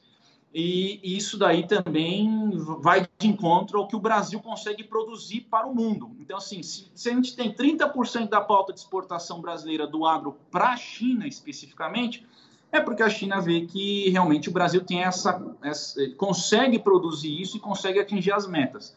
e 0.53 0.99
isso 1.03 1.35
daí 1.35 1.65
também 1.67 2.51
vai 2.79 3.07
de 3.17 3.27
encontro 3.27 3.79
ao 3.79 3.87
que 3.87 3.95
o 3.95 3.99
Brasil 3.99 4.39
consegue 4.39 4.83
produzir 4.83 5.41
para 5.49 5.65
o 5.65 5.73
mundo. 5.73 6.15
Então, 6.19 6.37
assim, 6.37 6.61
se, 6.61 6.91
se 6.93 7.09
a 7.09 7.13
gente 7.13 7.35
tem 7.35 7.51
30% 7.51 8.29
da 8.29 8.39
pauta 8.39 8.71
de 8.71 8.79
exportação 8.79 9.41
brasileira 9.41 9.87
do 9.87 10.05
agro 10.05 10.37
para 10.51 10.69
a 10.69 10.77
China 10.77 11.27
especificamente, 11.27 12.23
é 12.71 12.79
porque 12.79 13.01
a 13.01 13.09
China 13.09 13.41
vê 13.41 13.61
que 13.61 14.09
realmente 14.11 14.47
o 14.47 14.51
Brasil 14.51 14.83
tem 14.83 15.03
essa, 15.03 15.43
essa 15.63 15.99
consegue 16.17 16.77
produzir 16.77 17.41
isso 17.41 17.57
e 17.57 17.59
consegue 17.59 17.99
atingir 17.99 18.31
as 18.31 18.47
metas. 18.47 18.95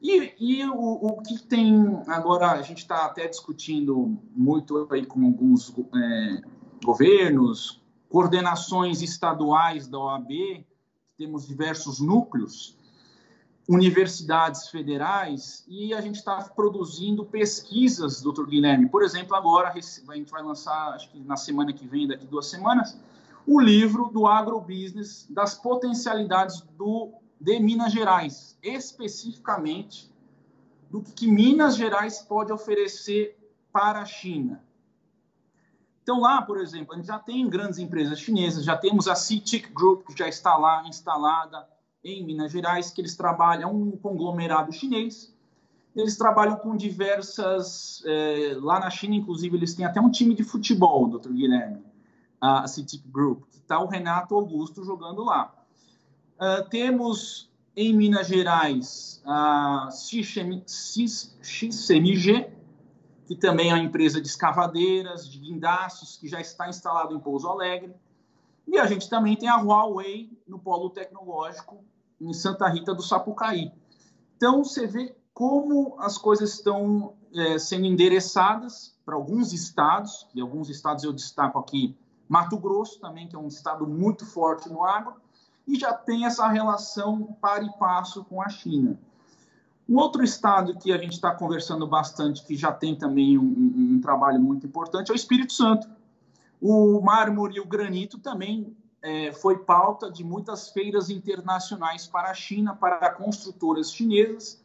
E, 0.00 0.32
e 0.38 0.64
o, 0.64 0.74
o, 0.74 1.22
que 1.22 1.42
tem 1.42 2.00
agora, 2.06 2.52
a 2.52 2.62
gente 2.62 2.78
está 2.78 3.04
até 3.04 3.26
discutindo 3.26 4.16
muito 4.34 4.86
aí 4.90 5.04
com 5.04 5.24
alguns 5.24 5.74
é, 5.94 6.40
governos, 6.82 7.82
coordenações 8.08 9.02
estaduais 9.02 9.86
da 9.86 9.98
OAB, 9.98 10.64
temos 11.16 11.46
diversos 11.46 12.00
núcleos, 12.00 12.76
universidades 13.68 14.68
federais, 14.68 15.64
e 15.68 15.92
a 15.92 16.00
gente 16.00 16.16
está 16.16 16.42
produzindo 16.42 17.24
pesquisas, 17.24 18.22
doutor 18.22 18.46
Guilherme. 18.46 18.88
Por 18.88 19.02
exemplo, 19.02 19.34
agora 19.34 19.68
a 19.68 19.72
gente 19.72 20.30
vai 20.30 20.42
lançar, 20.42 20.94
acho 20.94 21.10
que 21.10 21.20
na 21.20 21.36
semana 21.36 21.72
que 21.72 21.86
vem, 21.86 22.08
daqui 22.08 22.26
duas 22.26 22.46
semanas, 22.46 22.98
o 23.46 23.60
livro 23.60 24.08
do 24.08 24.26
agrobusiness, 24.26 25.26
das 25.28 25.54
potencialidades 25.54 26.62
do, 26.78 27.12
de 27.38 27.58
Minas 27.60 27.92
Gerais, 27.92 28.58
especificamente 28.62 30.10
do 30.90 31.02
que 31.02 31.26
Minas 31.26 31.76
Gerais 31.76 32.20
pode 32.20 32.52
oferecer 32.52 33.36
para 33.70 34.00
a 34.00 34.06
China. 34.06 34.62
Então, 36.08 36.20
lá, 36.20 36.40
por 36.40 36.58
exemplo, 36.58 36.94
a 36.94 36.96
gente 36.96 37.08
já 37.08 37.18
tem 37.18 37.46
grandes 37.50 37.78
empresas 37.78 38.18
chinesas, 38.18 38.64
já 38.64 38.74
temos 38.74 39.06
a 39.06 39.14
CITIC 39.14 39.70
Group, 39.74 40.06
que 40.06 40.18
já 40.18 40.26
está 40.26 40.56
lá 40.56 40.88
instalada 40.88 41.68
em 42.02 42.24
Minas 42.24 42.50
Gerais, 42.50 42.90
que 42.90 42.98
eles 42.98 43.14
trabalham, 43.14 43.76
um 43.76 43.90
conglomerado 43.90 44.72
chinês. 44.72 45.36
Eles 45.94 46.16
trabalham 46.16 46.56
com 46.56 46.74
diversas. 46.74 48.02
É, 48.06 48.56
lá 48.58 48.80
na 48.80 48.88
China, 48.88 49.16
inclusive, 49.16 49.54
eles 49.54 49.74
têm 49.74 49.84
até 49.84 50.00
um 50.00 50.10
time 50.10 50.34
de 50.34 50.44
futebol, 50.44 51.08
doutor 51.08 51.30
Guilherme, 51.30 51.84
a 52.40 52.66
CITIC 52.66 53.06
Group, 53.06 53.42
que 53.50 53.58
está 53.58 53.78
o 53.78 53.86
Renato 53.86 54.34
Augusto 54.34 54.82
jogando 54.82 55.22
lá. 55.22 55.52
Uh, 56.40 56.66
temos 56.70 57.50
em 57.76 57.94
Minas 57.94 58.28
Gerais 58.28 59.20
a 59.26 59.90
XMG, 59.92 60.56
que 63.28 63.36
também 63.36 63.70
é 63.70 63.74
uma 63.74 63.82
empresa 63.82 64.22
de 64.22 64.26
escavadeiras, 64.26 65.28
de 65.28 65.38
guindastes, 65.38 66.16
que 66.16 66.26
já 66.26 66.40
está 66.40 66.66
instalado 66.66 67.14
em 67.14 67.20
Pouso 67.20 67.46
Alegre. 67.46 67.94
E 68.66 68.78
a 68.78 68.86
gente 68.86 69.06
também 69.10 69.36
tem 69.36 69.50
a 69.50 69.58
Huawei 69.58 70.30
no 70.48 70.58
polo 70.58 70.88
tecnológico 70.88 71.84
em 72.18 72.32
Santa 72.32 72.66
Rita 72.66 72.94
do 72.94 73.02
Sapucaí. 73.02 73.70
Então, 74.34 74.64
você 74.64 74.86
vê 74.86 75.14
como 75.34 75.94
as 76.00 76.16
coisas 76.16 76.54
estão 76.54 77.12
é, 77.34 77.58
sendo 77.58 77.84
endereçadas 77.84 78.96
para 79.04 79.14
alguns 79.14 79.52
estados, 79.52 80.26
e 80.34 80.40
alguns 80.40 80.70
estados 80.70 81.04
eu 81.04 81.12
destaco 81.12 81.58
aqui 81.58 81.94
Mato 82.26 82.58
Grosso 82.58 82.98
também, 82.98 83.28
que 83.28 83.36
é 83.36 83.38
um 83.38 83.48
estado 83.48 83.86
muito 83.86 84.24
forte 84.24 84.70
no 84.70 84.82
agro, 84.84 85.16
e 85.66 85.78
já 85.78 85.92
tem 85.92 86.24
essa 86.24 86.48
relação 86.48 87.36
par 87.42 87.62
e 87.62 87.70
passo 87.78 88.24
com 88.24 88.40
a 88.40 88.48
China. 88.48 88.98
Um 89.88 89.96
outro 89.96 90.22
estado 90.22 90.76
que 90.76 90.92
a 90.92 90.98
gente 90.98 91.14
está 91.14 91.34
conversando 91.34 91.86
bastante, 91.86 92.44
que 92.44 92.54
já 92.54 92.70
tem 92.70 92.94
também 92.94 93.38
um, 93.38 93.42
um, 93.42 93.94
um, 93.94 94.00
trabalho 94.00 94.38
muito 94.38 94.66
importante, 94.66 95.10
é 95.10 95.14
o 95.14 95.16
Espírito 95.16 95.52
Santo. 95.52 95.88
O 96.60 97.00
mármore 97.00 97.56
e 97.56 97.60
o 97.60 97.66
granito 97.66 98.18
também 98.18 98.76
é, 99.00 99.32
foi 99.32 99.58
pauta 99.58 100.10
de 100.10 100.22
muitas 100.22 100.68
feiras 100.68 101.08
internacionais 101.08 102.06
para 102.06 102.30
a 102.30 102.34
China, 102.34 102.76
para 102.76 103.10
construtoras 103.10 103.90
chinesas, 103.90 104.62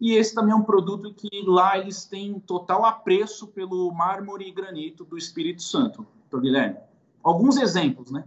e 0.00 0.14
esse 0.14 0.34
também 0.34 0.52
é 0.52 0.56
um 0.56 0.62
produto 0.62 1.12
que 1.14 1.28
lá 1.46 1.78
eles 1.78 2.04
têm 2.04 2.38
total 2.40 2.84
apreço 2.84 3.46
pelo 3.46 3.90
mármore 3.92 4.46
e 4.46 4.50
granito 4.50 5.04
do 5.04 5.16
Espírito 5.16 5.62
Santo, 5.62 6.06
doutor 6.28 6.42
Guilherme. 6.42 6.76
Alguns 7.22 7.56
exemplos, 7.56 8.10
né? 8.10 8.24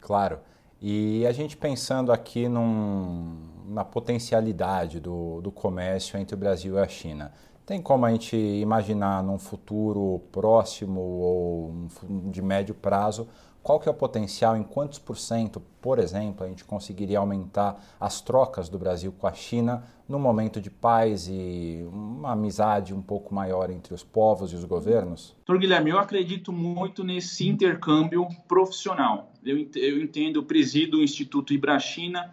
Claro. 0.00 0.40
E 0.82 1.24
a 1.26 1.32
gente 1.32 1.56
pensando 1.56 2.12
aqui 2.12 2.48
num, 2.48 3.45
na 3.68 3.84
potencialidade 3.84 5.00
do, 5.00 5.40
do 5.40 5.50
comércio 5.50 6.18
entre 6.18 6.34
o 6.34 6.38
Brasil 6.38 6.76
e 6.76 6.80
a 6.80 6.88
China. 6.88 7.32
Tem 7.64 7.82
como 7.82 8.06
a 8.06 8.10
gente 8.12 8.36
imaginar 8.36 9.22
num 9.22 9.38
futuro 9.38 10.20
próximo 10.30 11.00
ou 11.00 11.88
de 12.30 12.40
médio 12.40 12.74
prazo 12.74 13.26
qual 13.66 13.80
que 13.80 13.88
é 13.88 13.90
o 13.90 13.94
potencial, 13.94 14.56
em 14.56 14.62
quantos 14.62 14.96
por 14.96 15.18
cento, 15.18 15.60
por 15.82 15.98
exemplo, 15.98 16.46
a 16.46 16.48
gente 16.48 16.64
conseguiria 16.64 17.18
aumentar 17.18 17.84
as 17.98 18.20
trocas 18.20 18.68
do 18.68 18.78
Brasil 18.78 19.10
com 19.10 19.26
a 19.26 19.32
China 19.32 19.82
no 20.08 20.20
momento 20.20 20.60
de 20.60 20.70
paz 20.70 21.26
e 21.28 21.84
uma 21.92 22.30
amizade 22.30 22.94
um 22.94 23.02
pouco 23.02 23.34
maior 23.34 23.68
entre 23.68 23.92
os 23.92 24.04
povos 24.04 24.52
e 24.52 24.54
os 24.54 24.64
governos? 24.64 25.34
Doutor 25.44 25.60
Guilherme, 25.60 25.90
eu 25.90 25.98
acredito 25.98 26.52
muito 26.52 27.02
nesse 27.02 27.48
intercâmbio 27.48 28.28
profissional. 28.46 29.32
Eu, 29.44 29.58
entendo, 30.00 30.44
presido 30.44 30.98
o 30.98 31.02
Instituto 31.02 31.52
Ibrachina, 31.52 32.32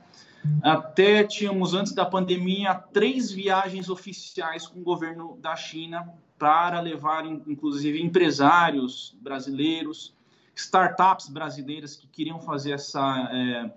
até 0.62 1.24
tínhamos, 1.24 1.74
antes 1.74 1.94
da 1.94 2.06
pandemia, 2.06 2.74
três 2.76 3.32
viagens 3.32 3.90
oficiais 3.90 4.68
com 4.68 4.80
o 4.80 4.84
governo 4.84 5.38
da 5.42 5.56
China 5.56 6.10
para 6.38 6.80
levar, 6.82 7.26
inclusive, 7.26 8.02
empresários 8.02 9.16
brasileiros, 9.22 10.14
startups 10.56 11.30
brasileiras 11.30 11.96
que 11.96 12.08
queriam 12.08 12.40
fazer 12.40 12.72
essa, 12.72 13.30
é, 13.32 13.74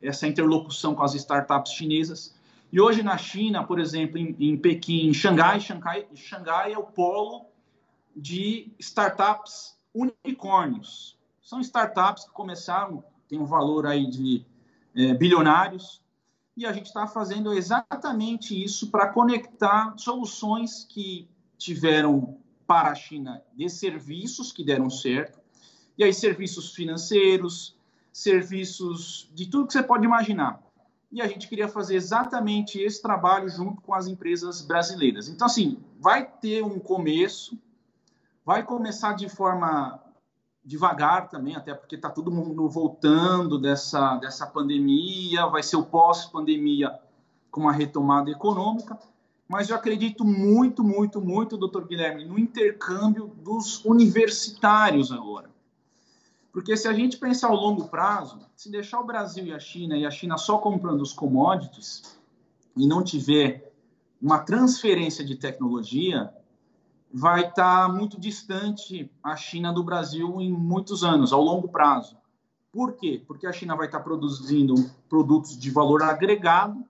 essa 0.00 0.26
interlocução 0.26 0.94
com 0.94 1.02
as 1.02 1.14
startups 1.14 1.72
chinesas. 1.72 2.34
E 2.72 2.80
hoje 2.80 3.02
na 3.02 3.16
China, 3.16 3.64
por 3.64 3.78
exemplo, 3.78 4.18
em, 4.18 4.34
em 4.38 4.56
Pequim, 4.56 5.08
em 5.08 5.14
Xangai, 5.14 5.60
Xangai, 5.60 6.06
Xangai 6.14 6.72
é 6.72 6.78
o 6.78 6.84
polo 6.84 7.46
de 8.14 8.72
startups 8.78 9.78
unicórnios. 9.94 11.18
São 11.42 11.60
startups 11.60 12.24
que 12.24 12.32
começaram, 12.32 13.04
tem 13.28 13.38
um 13.38 13.44
valor 13.44 13.86
aí 13.86 14.08
de 14.08 14.44
é, 14.96 15.14
bilionários, 15.14 16.02
e 16.56 16.64
a 16.64 16.72
gente 16.72 16.86
está 16.86 17.06
fazendo 17.06 17.52
exatamente 17.52 18.60
isso 18.60 18.90
para 18.90 19.08
conectar 19.08 19.94
soluções 19.98 20.84
que 20.84 21.28
tiveram 21.58 22.38
para 22.66 22.90
a 22.90 22.94
China 22.94 23.42
de 23.54 23.68
serviços 23.68 24.52
que 24.52 24.64
deram 24.64 24.88
certo, 24.88 25.38
e 25.98 26.02
aí 26.02 26.12
serviços 26.12 26.74
financeiros, 26.74 27.76
serviços 28.12 29.30
de 29.34 29.46
tudo 29.46 29.66
que 29.66 29.72
você 29.74 29.82
pode 29.82 30.04
imaginar. 30.04 30.62
E 31.12 31.22
a 31.22 31.28
gente 31.28 31.48
queria 31.48 31.68
fazer 31.68 31.94
exatamente 31.94 32.80
esse 32.80 33.00
trabalho 33.00 33.48
junto 33.48 33.80
com 33.80 33.94
as 33.94 34.06
empresas 34.06 34.60
brasileiras. 34.60 35.28
Então, 35.28 35.46
assim, 35.46 35.78
vai 36.00 36.26
ter 36.26 36.62
um 36.62 36.78
começo, 36.78 37.58
vai 38.44 38.64
começar 38.64 39.14
de 39.14 39.28
forma 39.28 40.02
devagar 40.66 41.28
também, 41.28 41.54
até 41.54 41.72
porque 41.72 41.94
está 41.94 42.10
todo 42.10 42.28
mundo 42.28 42.68
voltando 42.68 43.56
dessa, 43.56 44.16
dessa 44.16 44.44
pandemia, 44.44 45.46
vai 45.46 45.62
ser 45.62 45.76
o 45.76 45.84
pós-pandemia 45.84 46.92
com 47.52 47.60
uma 47.60 47.72
retomada 47.72 48.30
econômica, 48.30 48.98
mas 49.48 49.70
eu 49.70 49.76
acredito 49.76 50.24
muito, 50.24 50.82
muito, 50.82 51.20
muito, 51.20 51.56
doutor 51.56 51.86
Guilherme, 51.86 52.24
no 52.24 52.36
intercâmbio 52.36 53.28
dos 53.28 53.84
universitários 53.84 55.12
agora. 55.12 55.48
Porque 56.52 56.76
se 56.76 56.88
a 56.88 56.92
gente 56.92 57.16
pensar 57.16 57.48
ao 57.48 57.54
longo 57.54 57.86
prazo, 57.86 58.40
se 58.56 58.68
deixar 58.68 58.98
o 58.98 59.06
Brasil 59.06 59.44
e 59.44 59.52
a 59.52 59.60
China, 59.60 59.96
e 59.96 60.04
a 60.04 60.10
China 60.10 60.36
só 60.36 60.58
comprando 60.58 61.00
os 61.00 61.12
commodities, 61.12 62.18
e 62.76 62.88
não 62.88 63.04
tiver 63.04 63.72
uma 64.20 64.40
transferência 64.40 65.24
de 65.24 65.36
tecnologia, 65.36 66.32
vai 67.18 67.48
estar 67.48 67.88
muito 67.88 68.20
distante 68.20 69.10
a 69.22 69.34
China 69.36 69.72
do 69.72 69.82
Brasil 69.82 70.38
em 70.38 70.52
muitos 70.52 71.02
anos, 71.02 71.32
ao 71.32 71.40
longo 71.40 71.66
prazo. 71.66 72.14
Por 72.70 72.92
quê? 72.92 73.22
Porque 73.26 73.46
a 73.46 73.52
China 73.54 73.74
vai 73.74 73.86
estar 73.86 74.00
produzindo 74.00 74.74
produtos 75.08 75.56
de 75.56 75.70
valor 75.70 76.02
agregado 76.02 76.84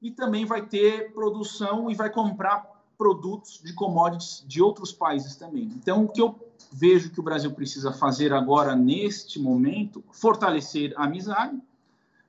e 0.00 0.10
também 0.10 0.46
vai 0.46 0.62
ter 0.62 1.12
produção 1.12 1.90
e 1.90 1.94
vai 1.94 2.08
comprar 2.08 2.64
produtos 2.96 3.60
de 3.62 3.74
commodities 3.74 4.42
de 4.48 4.62
outros 4.62 4.90
países 4.90 5.36
também. 5.36 5.64
Então, 5.64 6.04
o 6.04 6.08
que 6.08 6.22
eu 6.22 6.34
vejo 6.72 7.10
que 7.10 7.20
o 7.20 7.22
Brasil 7.22 7.52
precisa 7.52 7.92
fazer 7.92 8.32
agora, 8.32 8.74
neste 8.74 9.38
momento, 9.38 10.02
fortalecer 10.10 10.94
a 10.96 11.04
amizade, 11.04 11.60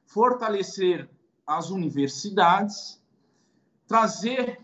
fortalecer 0.06 1.10
as 1.47 1.69
universidades, 1.69 3.01
trazer 3.88 4.60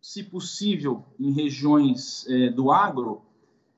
se 0.00 0.22
possível, 0.22 1.04
em 1.18 1.32
regiões 1.32 2.26
é, 2.28 2.50
do 2.50 2.70
agro, 2.70 3.22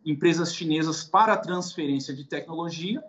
empresas 0.04 0.54
chinesas 0.54 1.04
para 1.04 1.37
transferência 1.37 2.14
de 2.14 2.24
tecnologia 2.24 3.02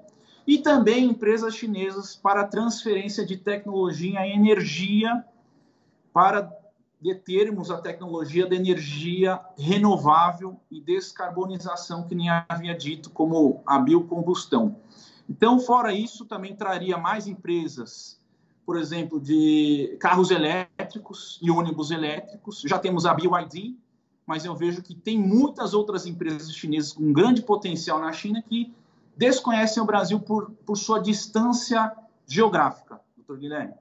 e 0.45 0.57
também 0.57 1.05
empresas 1.05 1.55
chinesas 1.55 2.15
para 2.15 2.47
transferência 2.47 3.25
de 3.25 3.37
tecnologia 3.37 4.25
em 4.25 4.35
energia 4.35 5.23
para 6.11 6.51
determos 7.01 7.71
a 7.71 7.77
tecnologia 7.77 8.45
da 8.45 8.55
energia 8.55 9.39
renovável 9.57 10.59
e 10.69 10.79
descarbonização, 10.79 12.07
que 12.07 12.13
nem 12.13 12.29
havia 12.29 12.75
dito, 12.75 13.09
como 13.09 13.61
a 13.65 13.79
biocombustão. 13.79 14.77
Então, 15.27 15.59
fora 15.59 15.93
isso, 15.93 16.25
também 16.25 16.55
traria 16.55 16.97
mais 16.97 17.25
empresas 17.25 18.20
por 18.71 18.79
exemplo, 18.79 19.19
de 19.19 19.97
carros 19.99 20.31
elétricos 20.31 21.37
e 21.41 21.51
ônibus 21.51 21.91
elétricos. 21.91 22.61
Já 22.65 22.79
temos 22.79 23.05
a 23.05 23.13
BYD, 23.13 23.75
mas 24.25 24.45
eu 24.45 24.55
vejo 24.55 24.81
que 24.81 24.95
tem 24.95 25.19
muitas 25.19 25.73
outras 25.73 26.05
empresas 26.05 26.55
chinesas 26.55 26.93
com 26.93 27.11
grande 27.11 27.41
potencial 27.41 27.99
na 27.99 28.13
China 28.13 28.41
que 28.41 28.73
desconhecem 29.17 29.83
o 29.83 29.85
Brasil 29.85 30.21
por, 30.21 30.51
por 30.65 30.77
sua 30.77 30.99
distância 30.99 31.91
geográfica, 32.25 33.01
doutor 33.17 33.39
Guilherme. 33.39 33.73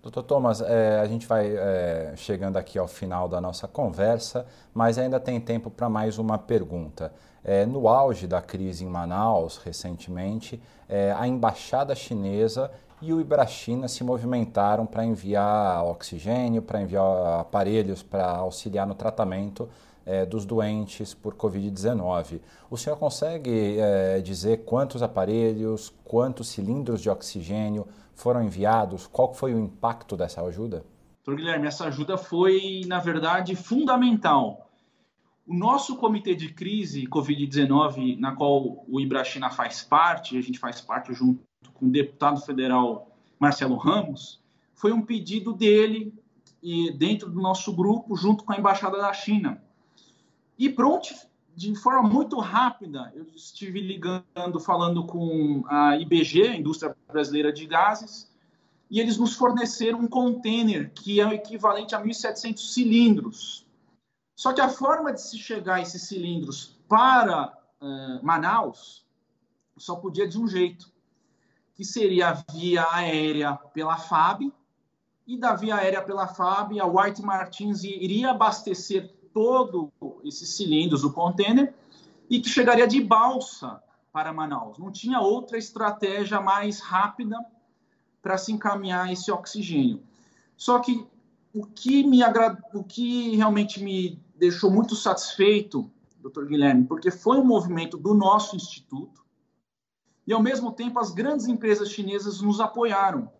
Doutor 0.00 0.22
Thomas, 0.22 0.60
é, 0.60 1.00
a 1.00 1.06
gente 1.08 1.26
vai 1.26 1.56
é, 1.56 2.14
chegando 2.16 2.58
aqui 2.58 2.78
ao 2.78 2.86
final 2.86 3.28
da 3.28 3.40
nossa 3.40 3.66
conversa, 3.66 4.46
mas 4.72 4.98
ainda 4.98 5.18
tem 5.18 5.40
tempo 5.40 5.68
para 5.68 5.88
mais 5.88 6.16
uma 6.16 6.38
pergunta. 6.38 7.12
É, 7.42 7.66
no 7.66 7.88
auge 7.88 8.28
da 8.28 8.40
crise 8.40 8.84
em 8.84 8.88
Manaus, 8.88 9.56
recentemente, 9.56 10.62
é, 10.88 11.10
a 11.10 11.26
embaixada 11.26 11.92
chinesa 11.92 12.70
e 13.02 13.12
o 13.12 13.20
Ibrachina 13.20 13.88
se 13.88 14.04
movimentaram 14.04 14.86
para 14.86 15.04
enviar 15.04 15.84
oxigênio, 15.84 16.62
para 16.62 16.80
enviar 16.80 17.40
aparelhos 17.40 18.00
para 18.00 18.24
auxiliar 18.28 18.86
no 18.86 18.94
tratamento 18.94 19.68
é, 20.06 20.24
dos 20.24 20.46
doentes 20.46 21.12
por 21.12 21.34
Covid-19. 21.34 22.40
O 22.70 22.76
senhor 22.76 22.96
consegue 22.96 23.76
é, 23.78 24.20
dizer 24.20 24.64
quantos 24.64 25.02
aparelhos, 25.02 25.92
quantos 26.04 26.48
cilindros 26.48 27.02
de 27.02 27.10
oxigênio 27.10 27.88
foram 28.14 28.42
enviados? 28.44 29.08
Qual 29.08 29.34
foi 29.34 29.52
o 29.52 29.58
impacto 29.58 30.16
dessa 30.16 30.40
ajuda? 30.42 30.84
Doutor 31.24 31.40
Guilherme, 31.40 31.66
essa 31.66 31.86
ajuda 31.86 32.16
foi, 32.16 32.82
na 32.86 33.00
verdade, 33.00 33.56
fundamental. 33.56 34.68
O 35.44 35.54
nosso 35.54 35.96
comitê 35.96 36.36
de 36.36 36.52
crise 36.52 37.04
Covid-19, 37.08 38.16
na 38.16 38.36
qual 38.36 38.84
o 38.88 39.00
Ibrachina 39.00 39.50
faz 39.50 39.82
parte, 39.82 40.38
a 40.38 40.40
gente 40.40 40.58
faz 40.60 40.80
parte 40.80 41.12
junto 41.12 41.42
com 41.74 41.86
o 41.86 41.90
deputado 41.90 42.40
federal 42.40 43.16
Marcelo 43.38 43.76
Ramos, 43.76 44.40
foi 44.74 44.92
um 44.92 45.02
pedido 45.02 45.52
dele 45.52 46.14
e 46.62 46.92
dentro 46.92 47.28
do 47.28 47.40
nosso 47.40 47.72
grupo, 47.72 48.16
junto 48.16 48.44
com 48.44 48.52
a 48.52 48.56
embaixada 48.56 48.98
da 48.98 49.12
China. 49.12 49.62
E 50.56 50.68
pronto, 50.68 51.08
de 51.54 51.74
forma 51.74 52.08
muito 52.08 52.38
rápida, 52.38 53.12
eu 53.14 53.26
estive 53.34 53.80
ligando, 53.80 54.60
falando 54.60 55.04
com 55.04 55.64
a 55.66 55.96
IBG, 55.96 56.48
a 56.48 56.56
Indústria 56.56 56.96
Brasileira 57.08 57.52
de 57.52 57.66
Gases, 57.66 58.30
e 58.90 59.00
eles 59.00 59.16
nos 59.16 59.34
forneceram 59.34 60.00
um 60.00 60.06
container 60.06 60.92
que 60.92 61.20
é 61.20 61.26
o 61.26 61.32
equivalente 61.32 61.94
a 61.94 62.02
1.700 62.02 62.58
cilindros. 62.58 63.66
Só 64.36 64.52
que 64.52 64.60
a 64.60 64.68
forma 64.68 65.12
de 65.12 65.20
se 65.20 65.38
chegar 65.38 65.76
a 65.76 65.80
esses 65.80 66.02
cilindros 66.02 66.78
para 66.88 67.56
uh, 67.80 68.24
Manaus 68.24 69.06
só 69.78 69.96
podia 69.96 70.28
de 70.28 70.38
um 70.38 70.46
jeito 70.46 70.91
que 71.74 71.84
seria 71.84 72.28
a 72.28 72.52
via 72.52 72.86
aérea 72.90 73.54
pela 73.72 73.96
FAB, 73.96 74.52
e 75.26 75.38
da 75.38 75.54
via 75.54 75.76
aérea 75.76 76.02
pela 76.02 76.26
FAB, 76.26 76.80
a 76.80 76.86
White 76.86 77.22
Martins 77.22 77.84
iria 77.84 78.30
abastecer 78.30 79.14
todo 79.32 79.90
esses 80.24 80.56
cilindros 80.56 81.02
do 81.02 81.12
container 81.12 81.72
e 82.28 82.40
que 82.40 82.48
chegaria 82.48 82.86
de 82.86 83.00
balsa 83.00 83.82
para 84.12 84.32
Manaus. 84.32 84.78
Não 84.78 84.90
tinha 84.90 85.20
outra 85.20 85.56
estratégia 85.56 86.40
mais 86.40 86.80
rápida 86.80 87.36
para 88.20 88.36
se 88.36 88.52
encaminhar 88.52 89.12
esse 89.12 89.30
oxigênio. 89.30 90.02
Só 90.56 90.78
que 90.78 91.06
o 91.54 91.66
que 91.66 92.04
me 92.04 92.22
agrad... 92.22 92.58
o 92.72 92.84
que 92.84 93.36
realmente 93.36 93.82
me 93.82 94.20
deixou 94.36 94.70
muito 94.70 94.94
satisfeito, 94.94 95.90
Dr. 96.18 96.46
Guilherme, 96.46 96.84
porque 96.84 97.10
foi 97.10 97.38
um 97.38 97.44
movimento 97.44 97.96
do 97.96 98.14
nosso 98.14 98.54
instituto, 98.54 99.21
e, 100.32 100.34
ao 100.34 100.42
mesmo 100.42 100.72
tempo, 100.72 100.98
as 100.98 101.10
grandes 101.10 101.46
empresas 101.46 101.90
chinesas 101.90 102.40
nos 102.40 102.58
apoiaram. 102.58 103.30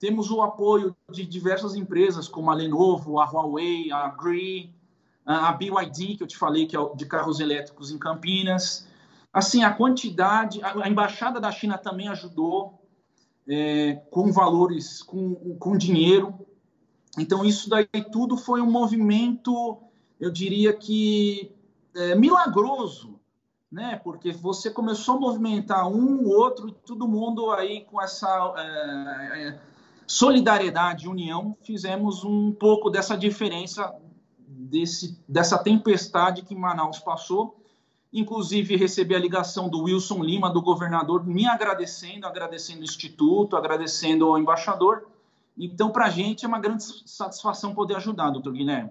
Temos 0.00 0.28
o 0.28 0.42
apoio 0.42 0.96
de 1.08 1.24
diversas 1.24 1.76
empresas, 1.76 2.26
como 2.26 2.50
a 2.50 2.54
Lenovo, 2.54 3.20
a 3.20 3.24
Huawei, 3.24 3.92
a 3.92 4.08
Gree, 4.08 4.74
a 5.24 5.52
BYD, 5.52 6.16
que 6.16 6.22
eu 6.24 6.26
te 6.26 6.36
falei, 6.36 6.66
que 6.66 6.76
é 6.76 6.80
de 6.96 7.06
carros 7.06 7.38
elétricos 7.38 7.92
em 7.92 7.98
Campinas. 7.98 8.88
Assim, 9.32 9.62
a 9.62 9.72
quantidade... 9.72 10.60
A 10.62 10.88
embaixada 10.88 11.38
da 11.38 11.52
China 11.52 11.78
também 11.78 12.08
ajudou. 12.08 12.80
é, 13.50 13.94
com 14.10 14.32
valores, 14.32 15.02
com, 15.02 15.56
com 15.58 15.76
dinheiro. 15.76 16.34
Então, 17.18 17.44
isso 17.44 17.68
daí 17.68 17.86
tudo 18.12 18.36
foi 18.36 18.60
um 18.60 18.70
movimento, 18.70 19.78
eu 20.18 20.30
diria 20.30 20.72
que 20.72 21.52
é, 21.94 22.14
milagroso, 22.14 23.19
né? 23.70 24.00
Porque 24.02 24.32
você 24.32 24.70
começou 24.70 25.16
a 25.16 25.20
movimentar 25.20 25.88
um, 25.88 26.26
outro, 26.26 26.72
todo 26.72 27.06
mundo 27.06 27.50
aí 27.52 27.82
com 27.82 28.00
essa 28.00 28.54
é, 28.56 29.48
é, 29.48 29.60
solidariedade, 30.06 31.08
união, 31.08 31.56
fizemos 31.62 32.24
um 32.24 32.50
pouco 32.52 32.90
dessa 32.90 33.16
diferença 33.16 33.94
desse, 34.48 35.22
dessa 35.28 35.56
tempestade 35.56 36.42
que 36.42 36.54
Manaus 36.54 36.98
passou. 36.98 37.56
Inclusive, 38.12 38.74
recebi 38.74 39.14
a 39.14 39.18
ligação 39.20 39.68
do 39.68 39.84
Wilson 39.84 40.24
Lima, 40.24 40.50
do 40.50 40.60
governador, 40.60 41.24
me 41.24 41.46
agradecendo, 41.46 42.26
agradecendo 42.26 42.80
o 42.80 42.84
Instituto, 42.84 43.56
agradecendo 43.56 44.26
ao 44.26 44.36
embaixador. 44.36 45.06
Então, 45.56 45.90
para 45.90 46.06
a 46.06 46.10
gente 46.10 46.44
é 46.44 46.48
uma 46.48 46.58
grande 46.58 46.82
satisfação 47.08 47.72
poder 47.72 47.96
ajudar, 47.96 48.30
doutor 48.30 48.52
Guilherme. 48.52 48.90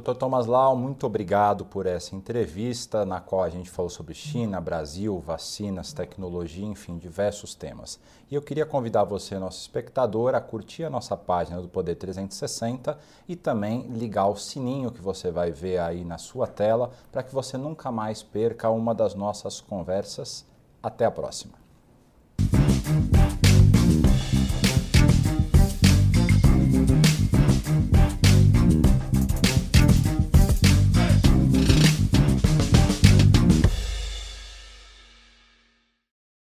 Dr. 0.00 0.14
Thomas 0.14 0.46
Lau, 0.46 0.76
muito 0.76 1.06
obrigado 1.06 1.64
por 1.64 1.84
essa 1.84 2.14
entrevista, 2.14 3.04
na 3.04 3.20
qual 3.20 3.42
a 3.42 3.50
gente 3.50 3.68
falou 3.68 3.90
sobre 3.90 4.14
China, 4.14 4.60
Brasil, 4.60 5.18
vacinas, 5.18 5.92
tecnologia, 5.92 6.64
enfim, 6.64 6.96
diversos 6.96 7.54
temas. 7.54 7.98
E 8.30 8.34
eu 8.34 8.42
queria 8.42 8.64
convidar 8.64 9.04
você, 9.04 9.38
nosso 9.38 9.60
espectador, 9.60 10.34
a 10.34 10.40
curtir 10.40 10.84
a 10.84 10.90
nossa 10.90 11.16
página 11.16 11.60
do 11.60 11.68
Poder 11.68 11.96
360 11.96 12.98
e 13.28 13.34
também 13.34 13.88
ligar 13.88 14.28
o 14.28 14.36
sininho 14.36 14.92
que 14.92 15.02
você 15.02 15.30
vai 15.30 15.50
ver 15.50 15.78
aí 15.78 16.04
na 16.04 16.18
sua 16.18 16.46
tela, 16.46 16.90
para 17.10 17.22
que 17.22 17.34
você 17.34 17.56
nunca 17.56 17.90
mais 17.90 18.22
perca 18.22 18.70
uma 18.70 18.94
das 18.94 19.14
nossas 19.14 19.60
conversas. 19.60 20.46
Até 20.80 21.06
a 21.06 21.10
próxima. 21.10 21.54